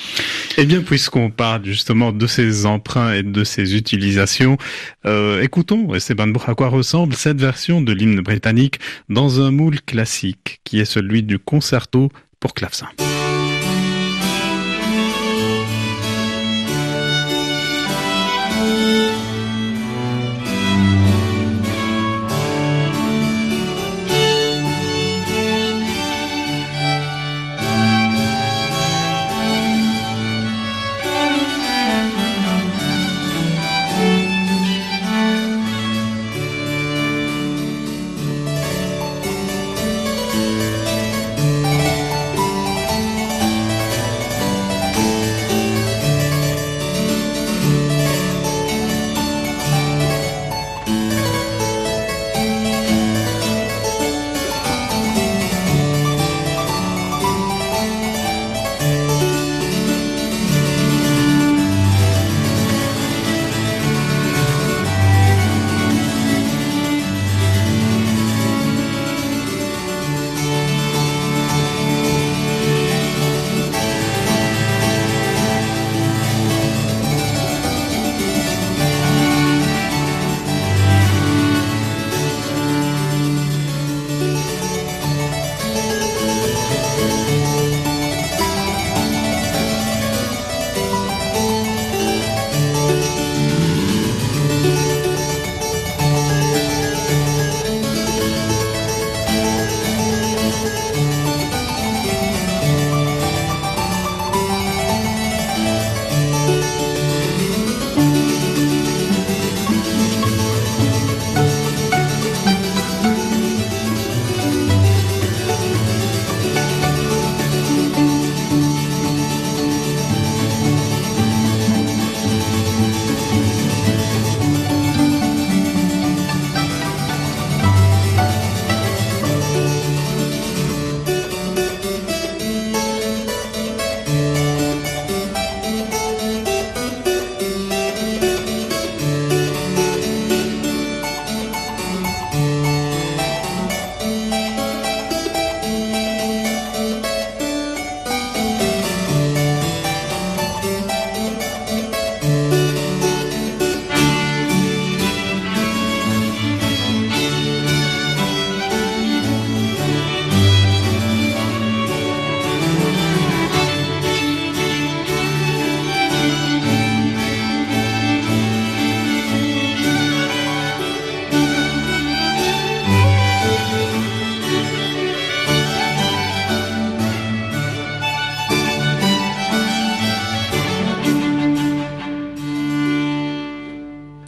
Eh 0.59 0.67
bien, 0.67 0.83
puisqu'on 0.83 1.31
parle 1.31 1.65
justement 1.65 2.13
de 2.13 2.27
ces 2.27 2.67
emprunts 2.67 3.15
et 3.15 3.23
de 3.23 3.45
ces 3.45 3.75
utilisations, 3.75 4.59
euh, 5.07 5.41
écoutons, 5.41 5.95
Esteban 5.95 6.33
à 6.47 6.55
quoi 6.55 6.69
ressemble 6.69 7.15
cette 7.15 7.41
version 7.41 7.81
de 7.81 7.93
l'hymne 7.93 8.21
britannique 8.21 8.79
dans 9.09 9.41
un 9.41 9.51
moule 9.51 9.81
classique 9.81 10.61
qui 10.65 10.81
est 10.81 10.85
celui 10.85 11.23
du 11.23 11.39
concerto 11.39 12.11
pour 12.41 12.53
clavecin. 12.53 12.89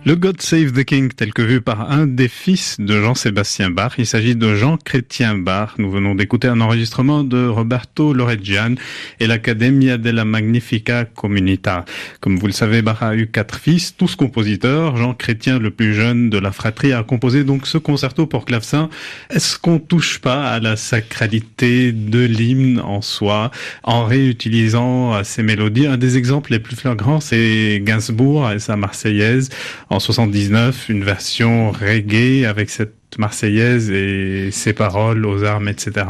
Le 0.09 0.17
God 0.17 0.41
Save 0.41 0.73
the 0.73 0.85
King, 0.85 1.11
tel 1.15 1.35
que 1.35 1.43
vu 1.43 1.61
par 1.61 1.91
un 1.91 2.07
des 2.07 2.29
fils 2.29 2.77
de 2.81 2.99
Jean-Sébastien 2.99 3.69
Bach, 3.69 3.93
il 3.99 4.07
s'agit 4.07 4.35
de 4.35 4.55
Jean-Chrétien 4.55 5.37
Bach. 5.37 5.73
Nous 5.77 5.91
venons 5.91 6.15
d'écouter 6.15 6.49
un 6.49 6.63
enregistrement 6.63 7.25
de 7.25 7.47
Roberto 7.47 8.15
Loreggian 8.15 8.77
et 9.21 9.27
l'Accademia 9.27 9.99
della 9.99 10.25
Magnifica 10.25 11.05
Comunità. 11.05 11.85
Comme 12.21 12.39
vous 12.39 12.47
le 12.47 12.55
savez, 12.55 12.81
Bach 12.81 13.03
a 13.03 13.15
eu 13.15 13.27
quatre 13.27 13.59
fils, 13.59 13.95
tous 13.99 14.17
compositeurs. 14.17 14.97
Jean-Chrétien, 14.97 15.59
le 15.59 15.71
plus 15.71 15.93
jeune 15.93 16.31
de 16.31 16.39
la 16.39 16.53
fratrie, 16.53 16.95
a 16.95 17.03
composé 17.03 17.45
donc 17.45 17.67
ce 17.67 17.77
concerto 17.77 18.27
pour 18.27 18.47
clavecin. 18.47 18.89
Est-ce 19.29 19.59
qu'on 19.59 19.79
touche 19.79 20.21
pas 20.21 20.49
à 20.49 20.59
la 20.59 20.77
sacralité 20.77 21.93
de 21.93 22.25
l'hymne 22.25 22.81
en 22.81 23.03
soi 23.03 23.51
en 23.83 24.07
réutilisant 24.07 25.23
ces 25.23 25.43
mélodies? 25.43 25.87
Un 25.87 25.99
des 25.99 26.17
exemples 26.17 26.53
les 26.53 26.61
plus 26.61 26.77
flagrants, 26.77 27.21
c'est 27.21 27.83
Gainsbourg 27.85 28.49
sa 28.59 28.77
Marseillaise 28.77 29.51
79, 29.99 30.89
une 30.89 31.05
version 31.05 31.71
reggae 31.71 32.45
avec 32.45 32.71
cette 32.71 32.95
Marseillaise 33.19 33.91
et 33.91 34.51
ses 34.53 34.73
paroles 34.73 35.25
aux 35.27 35.45
armes, 35.45 35.69
etc. 35.69 36.07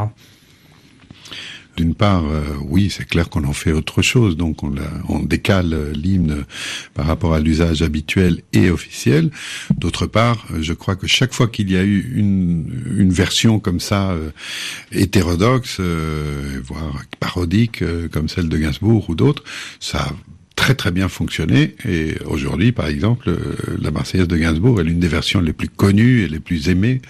D'une 1.78 1.95
part, 1.95 2.24
euh, 2.24 2.43
oui, 2.68 2.91
c'est 2.91 3.07
clair 3.07 3.28
qu'on 3.30 3.45
en 3.45 3.53
fait 3.53 3.70
autre 3.70 4.03
chose, 4.03 4.36
donc 4.36 4.64
on, 4.64 5.20
décale 5.20 5.93
l'hymne 5.93 6.45
par 6.93 7.07
rapport 7.07 7.34
à 7.34 7.39
l'usage 7.39 7.82
habituel 7.82 8.43
et 8.53 8.68
officiel. 8.68 9.30
D'autre 9.76 10.07
part, 10.07 10.45
je 10.59 10.72
crois 10.72 10.97
que 10.97 11.07
chaque 11.07 11.32
fois 11.32 11.47
qu'il 11.47 11.70
y 11.70 11.76
a 11.76 11.84
eu 11.84 12.14
une, 12.16 13.12
version 13.12 13.61
comme 13.61 13.78
ça 13.78 14.11
euh, 14.11 14.30
hétérodoxe, 14.91 15.76
euh, 15.78 16.61
voire 16.64 17.05
parodique, 17.20 17.84
comme 18.11 18.28
celle 18.28 18.49
de 18.49 18.59
Gainsbourg 18.59 19.09
ou 19.09 19.14
d'autres, 19.14 19.45
ça 19.78 20.09
très 20.69 20.75
très 20.75 20.91
bien 20.91 21.09
fonctionné. 21.09 21.77
Et 21.89 22.16
aujourd'hui, 22.27 22.73
par 22.73 22.89
exemple, 22.89 23.31
euh, 23.31 23.57
la 23.81 23.91
Marseillaise 23.91 24.29
de 24.29 24.37
Gainsbourg 24.37 24.83
est 24.83 24.85
l'une 24.85 24.99
des 24.99 25.09
versions 25.09 25.41
les 25.41 25.55
plus 25.55 25.71
connues 25.71 26.25
et 26.25 26.29
les 26.29 26.41
plus 26.41 26.69
aimées 26.69 27.01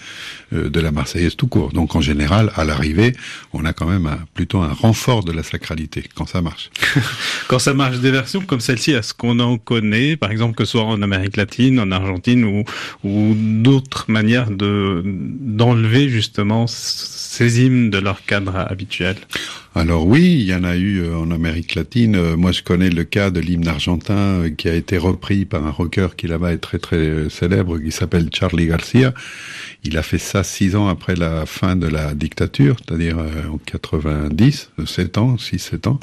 euh, 0.52 0.70
de 0.70 0.78
la 0.78 0.92
Marseillaise 0.92 1.34
tout 1.34 1.48
court. 1.48 1.72
Donc 1.72 1.96
en 1.96 2.00
général, 2.00 2.52
à 2.54 2.64
l'arrivée, 2.64 3.14
on 3.52 3.64
a 3.64 3.72
quand 3.72 3.86
même 3.86 4.08
plutôt 4.32 4.60
un 4.60 4.72
renfort 4.72 5.24
de 5.24 5.32
la 5.32 5.42
sacralité 5.42 6.04
quand 6.14 6.28
ça 6.28 6.40
marche. 6.40 6.70
quand 7.48 7.58
ça 7.58 7.74
marche, 7.74 7.98
des 7.98 8.12
versions 8.12 8.42
comme 8.42 8.60
celle-ci, 8.60 8.92
est-ce 8.92 9.12
qu'on 9.12 9.40
en 9.40 9.58
connaît, 9.58 10.14
par 10.14 10.30
exemple, 10.30 10.54
que 10.54 10.64
ce 10.64 10.72
soit 10.72 10.84
en 10.84 11.02
Amérique 11.02 11.36
latine, 11.36 11.80
en 11.80 11.90
Argentine 11.90 12.44
ou, 12.44 12.62
ou 13.02 13.34
d'autres 13.34 14.04
manières 14.06 14.52
de 14.52 15.02
d'enlever 15.04 16.08
justement 16.08 16.68
ces 17.30 17.68
de 17.68 17.98
leur 17.98 18.24
cadre 18.24 18.56
habituel 18.56 19.16
alors 19.78 20.08
oui, 20.08 20.38
il 20.40 20.46
y 20.46 20.54
en 20.54 20.64
a 20.64 20.76
eu 20.76 21.02
euh, 21.02 21.16
en 21.16 21.30
Amérique 21.30 21.76
latine. 21.76 22.16
Euh, 22.16 22.36
moi, 22.36 22.50
je 22.50 22.62
connais 22.62 22.90
le 22.90 23.04
cas 23.04 23.30
de 23.30 23.38
l'hymne 23.38 23.68
argentin 23.68 24.14
euh, 24.14 24.50
qui 24.50 24.68
a 24.68 24.74
été 24.74 24.98
repris 24.98 25.44
par 25.44 25.64
un 25.64 25.70
rocker 25.70 26.08
qui 26.16 26.26
là-bas 26.26 26.52
est 26.52 26.58
très 26.58 26.80
très 26.80 27.30
célèbre, 27.30 27.78
qui 27.78 27.92
s'appelle 27.92 28.28
Charlie 28.34 28.66
Garcia. 28.66 29.14
Il 29.84 29.96
a 29.96 30.02
fait 30.02 30.18
ça 30.18 30.42
six 30.42 30.76
ans 30.76 30.88
après 30.88 31.14
la 31.14 31.46
fin 31.46 31.76
de 31.76 31.86
la 31.86 32.14
dictature, 32.14 32.76
c'est-à-dire 32.78 33.18
en 33.18 33.58
90, 33.58 34.70
sept 34.86 35.18
ans, 35.18 35.38
six, 35.38 35.58
sept 35.58 35.86
ans. 35.86 36.00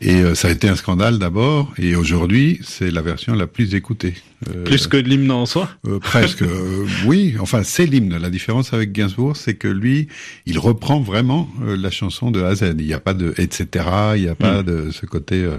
Et 0.00 0.34
ça 0.34 0.48
a 0.48 0.50
été 0.50 0.68
un 0.68 0.76
scandale 0.76 1.18
d'abord, 1.18 1.72
et 1.78 1.94
aujourd'hui, 1.94 2.60
c'est 2.64 2.90
la 2.90 3.02
version 3.02 3.34
la 3.34 3.46
plus 3.46 3.74
écoutée. 3.74 4.14
Plus 4.64 4.86
que 4.86 4.96
l'hymne 4.96 5.30
en 5.30 5.46
soi? 5.46 5.70
Presque, 6.02 6.44
oui. 7.06 7.36
Enfin, 7.40 7.62
c'est 7.62 7.86
l'hymne. 7.86 8.16
La 8.18 8.30
différence 8.30 8.72
avec 8.72 8.92
Gainsbourg, 8.92 9.36
c'est 9.36 9.54
que 9.54 9.68
lui, 9.68 10.08
il 10.44 10.58
reprend 10.58 11.00
vraiment 11.00 11.48
la 11.62 11.90
chanson 11.90 12.30
de 12.30 12.42
A 12.42 12.48
à 12.48 12.54
Z. 12.54 12.74
Il 12.78 12.86
n'y 12.86 12.92
a 12.92 13.00
pas 13.00 13.14
de 13.14 13.34
etc. 13.38 13.84
Il 14.16 14.22
n'y 14.22 14.28
a 14.28 14.34
pas 14.34 14.62
mm. 14.62 14.66
de 14.66 14.90
ce 14.90 15.06
côté 15.06 15.42
euh, 15.42 15.58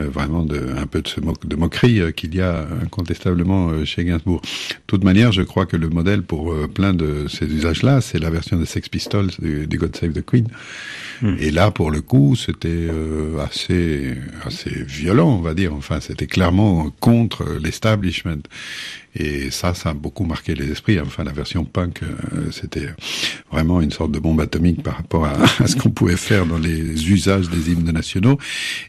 euh, 0.00 0.08
vraiment 0.08 0.44
de 0.44 0.68
un 0.76 0.86
peu 0.86 1.02
de, 1.02 1.08
ce 1.08 1.20
de 1.20 1.56
moquerie 1.56 2.00
euh, 2.00 2.10
qu'il 2.10 2.34
y 2.34 2.40
a 2.40 2.66
incontestablement 2.82 3.84
chez 3.84 4.04
Gainsbourg. 4.04 4.40
De 4.42 4.76
toute 4.86 5.04
manière, 5.04 5.32
je 5.32 5.42
crois 5.42 5.66
que 5.66 5.76
le 5.76 5.88
modèle 5.88 6.22
pour 6.22 6.54
plein 6.72 6.94
de 6.94 7.26
ces 7.28 7.46
usages-là, 7.46 8.00
c'est 8.00 8.18
la 8.18 8.30
version 8.30 8.58
de 8.58 8.64
Sex 8.64 8.88
Pistols 8.88 9.30
du, 9.38 9.78
God 9.78 9.96
Save 9.96 10.12
the 10.12 10.24
Queen. 10.24 10.48
Mm. 11.22 11.36
Et 11.38 11.50
là, 11.50 11.70
pour 11.70 11.90
le 11.90 12.00
coup, 12.02 12.36
c'était 12.36 12.88
assez 13.40 14.14
assez 14.44 14.70
violent, 14.70 15.30
on 15.30 15.40
va 15.40 15.54
dire. 15.54 15.74
Enfin, 15.74 16.00
c'était 16.00 16.26
clairement 16.26 16.90
contre 17.00 17.44
l'establishment. 17.62 18.42
Et 19.18 19.50
ça, 19.50 19.72
ça 19.72 19.90
a 19.90 19.94
beaucoup 19.94 20.24
marqué 20.24 20.54
les 20.54 20.70
esprits. 20.70 21.00
Enfin, 21.00 21.24
la 21.24 21.32
version 21.32 21.64
punk, 21.64 22.02
euh, 22.02 22.50
c'était 22.50 22.88
vraiment 23.50 23.80
une 23.80 23.90
sorte 23.90 24.12
de 24.12 24.18
bombe 24.18 24.40
atomique 24.40 24.82
par 24.82 24.98
rapport 24.98 25.24
à, 25.24 25.32
à 25.58 25.66
ce 25.66 25.76
qu'on 25.76 25.90
pouvait 25.90 26.16
faire 26.16 26.44
dans 26.44 26.58
les 26.58 27.10
usages 27.10 27.48
des 27.48 27.72
hymnes 27.72 27.90
nationaux. 27.90 28.38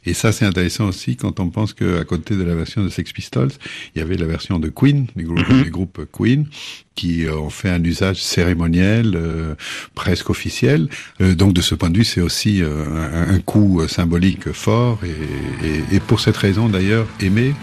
Et 0.06 0.14
ça, 0.14 0.34
c'est 0.34 0.46
intéressant 0.46 0.88
aussi 0.88 1.16
quand 1.16 1.40
on 1.40 1.50
pense 1.50 1.74
qu'à 1.74 2.04
côté 2.04 2.36
de 2.36 2.44
la 2.44 2.56
version 2.56 2.84
de 2.84 2.90
Sex 2.90 3.14
Pistols, 3.14 3.52
il 3.96 4.00
y 4.00 4.02
avait 4.02 4.18
la 4.18 4.26
version 4.26 4.60
de 4.60 4.68
Queen, 4.70 5.08
du 5.16 5.24
groupe, 5.24 5.50
mm 5.50 5.70
groupes 5.70 6.06
Queen, 6.12 6.48
qui 6.96 7.26
euh, 7.26 7.38
ont 7.38 7.50
fait 7.58 7.70
un 7.70 7.84
usage 7.84 8.22
cérémoniel, 8.22 9.14
euh, 9.16 9.56
presque 9.96 10.30
officiel. 10.30 10.88
donc, 11.20 11.54
de 11.54 11.62
ce 11.62 11.76
point 11.76 11.90
de 11.90 11.98
vue, 11.98 12.06
c'est 12.06 12.22
aussi 12.22 12.62
un, 12.62 13.36
un, 13.36 13.40
coup 13.40 13.82
symbolique 13.88 14.52
fort 14.52 15.00
et, 15.04 15.68
et, 15.68 15.96
et 15.96 16.00
pour 16.00 16.20
cette 16.20 16.38
raison, 16.38 16.70
d'ailleurs, 16.70 17.08
aimé 17.20 17.54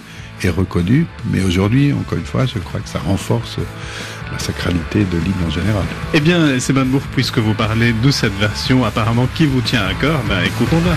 est 0.42 0.50
reconnu, 0.50 1.06
mais 1.30 1.42
aujourd'hui, 1.42 1.92
encore 1.92 2.18
une 2.18 2.24
fois, 2.24 2.46
je 2.46 2.58
crois 2.58 2.80
que 2.80 2.88
ça 2.88 2.98
renforce 2.98 3.58
la 4.32 4.38
sacralité 4.38 5.00
de 5.00 5.18
l'hymne 5.18 5.44
en 5.46 5.50
général. 5.50 5.84
Eh 6.12 6.20
bien, 6.20 6.58
Sébastien 6.58 7.00
puisque 7.12 7.38
vous 7.38 7.54
parlez 7.54 7.92
de 7.92 8.10
cette 8.10 8.36
version 8.38 8.84
apparemment 8.84 9.28
qui 9.34 9.46
vous 9.46 9.60
tient 9.60 9.84
à 9.84 9.94
cœur, 9.94 10.20
ben 10.28 10.42
écoutons-la. 10.42 10.96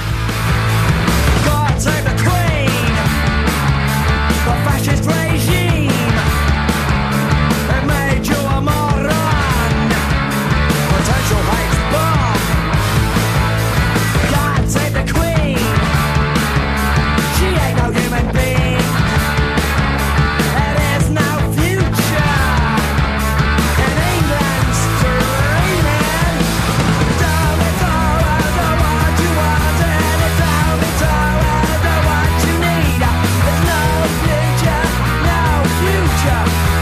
Avec 36.25 36.76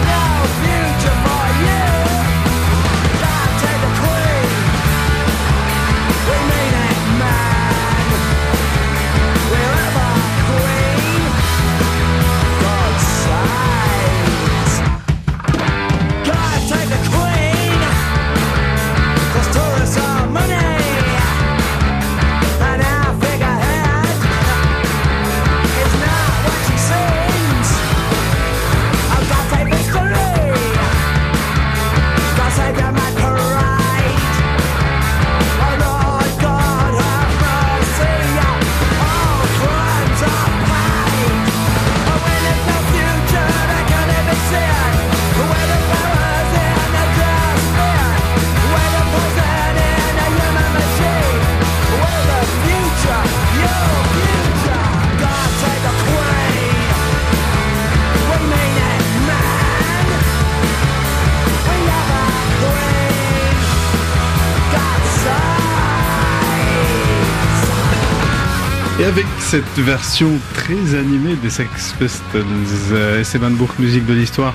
cette 69.55 69.85
version 69.85 70.31
très 70.53 70.95
animée 70.95 71.37
des 71.41 71.49
Sex 71.49 71.95
Pistols, 71.97 72.43
euh, 72.91 73.21
Esteban 73.21 73.51
Bourg, 73.51 73.73
musique 73.79 74.05
de 74.05 74.11
l'histoire, 74.11 74.53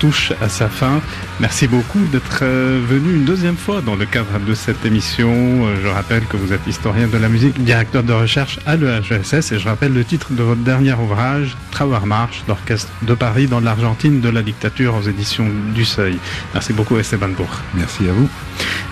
touche 0.00 0.32
à 0.42 0.48
sa 0.48 0.68
fin. 0.68 1.00
Merci 1.38 1.68
beaucoup 1.68 2.00
d'être 2.10 2.40
euh, 2.42 2.80
venu 2.84 3.14
une 3.14 3.24
deuxième 3.24 3.56
fois 3.56 3.80
dans 3.80 3.94
le 3.94 4.06
cadre 4.06 4.40
de 4.44 4.54
cette 4.54 4.84
émission. 4.84 5.30
Euh, 5.30 5.76
je 5.80 5.86
rappelle 5.86 6.24
que 6.24 6.36
vous 6.36 6.52
êtes 6.52 6.66
historien 6.66 7.06
de 7.06 7.16
la 7.16 7.28
musique, 7.28 7.62
directeur 7.62 8.02
de 8.02 8.12
recherche 8.12 8.58
à 8.66 8.74
l'EHSS 8.74 9.52
et 9.52 9.58
je 9.60 9.68
rappelle 9.68 9.92
le 9.92 10.04
titre 10.04 10.32
de 10.32 10.42
votre 10.42 10.62
dernier 10.62 10.94
ouvrage, 10.94 11.56
Travers 11.70 12.06
Marche, 12.06 12.42
l'orchestre 12.48 12.90
de 13.02 13.14
Paris 13.14 13.46
dans 13.46 13.60
l'Argentine 13.60 14.20
de 14.20 14.30
la 14.30 14.42
dictature 14.42 14.96
aux 14.96 15.02
éditions 15.02 15.46
du 15.72 15.84
Seuil. 15.84 16.18
Merci 16.54 16.72
beaucoup 16.72 16.98
Esteban 16.98 17.28
Bourg. 17.28 17.60
Merci 17.74 18.08
à 18.08 18.12
vous. 18.12 18.28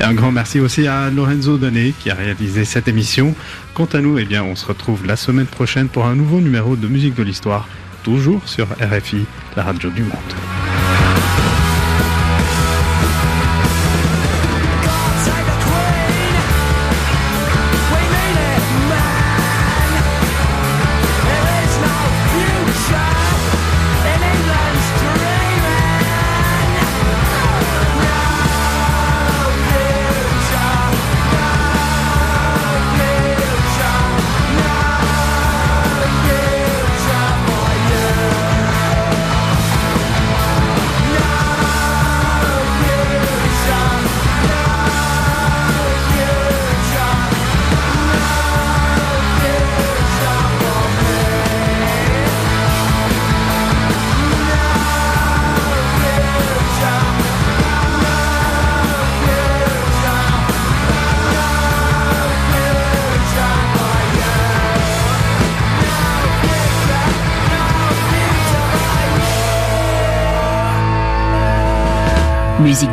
Et 0.01 0.05
un 0.05 0.15
grand 0.15 0.31
merci 0.31 0.61
aussi 0.61 0.87
à 0.87 1.11
Lorenzo 1.11 1.59
Donnet 1.59 1.93
qui 1.99 2.11
a 2.11 2.15
réalisé 2.15 2.65
cette 2.65 2.87
émission. 2.87 3.35
Quant 3.75 3.89
à 3.93 4.01
nous, 4.01 4.19
eh 4.19 4.25
bien, 4.25 4.45
on 4.45 4.55
se 4.55 4.67
retrouve 4.67 5.05
la 5.05 5.17
semaine 5.17 5.47
prochaine 5.47 5.89
pour 5.89 6.07
un 6.07 6.15
nouveau 6.15 6.41
numéro 6.41 6.77
de 6.77 6.87
musique 6.87 7.15
de 7.15 7.23
l'histoire 7.25 7.69
toujours 8.05 8.49
sur 8.49 8.69
RFI, 8.81 9.27
la 9.57 9.65
radio 9.65 9.91
du 9.91 10.03
monde. 10.03 10.58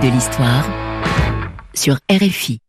De 0.01 0.07
l'histoire 0.07 0.65
sur 1.73 1.97
RFI. 2.09 2.64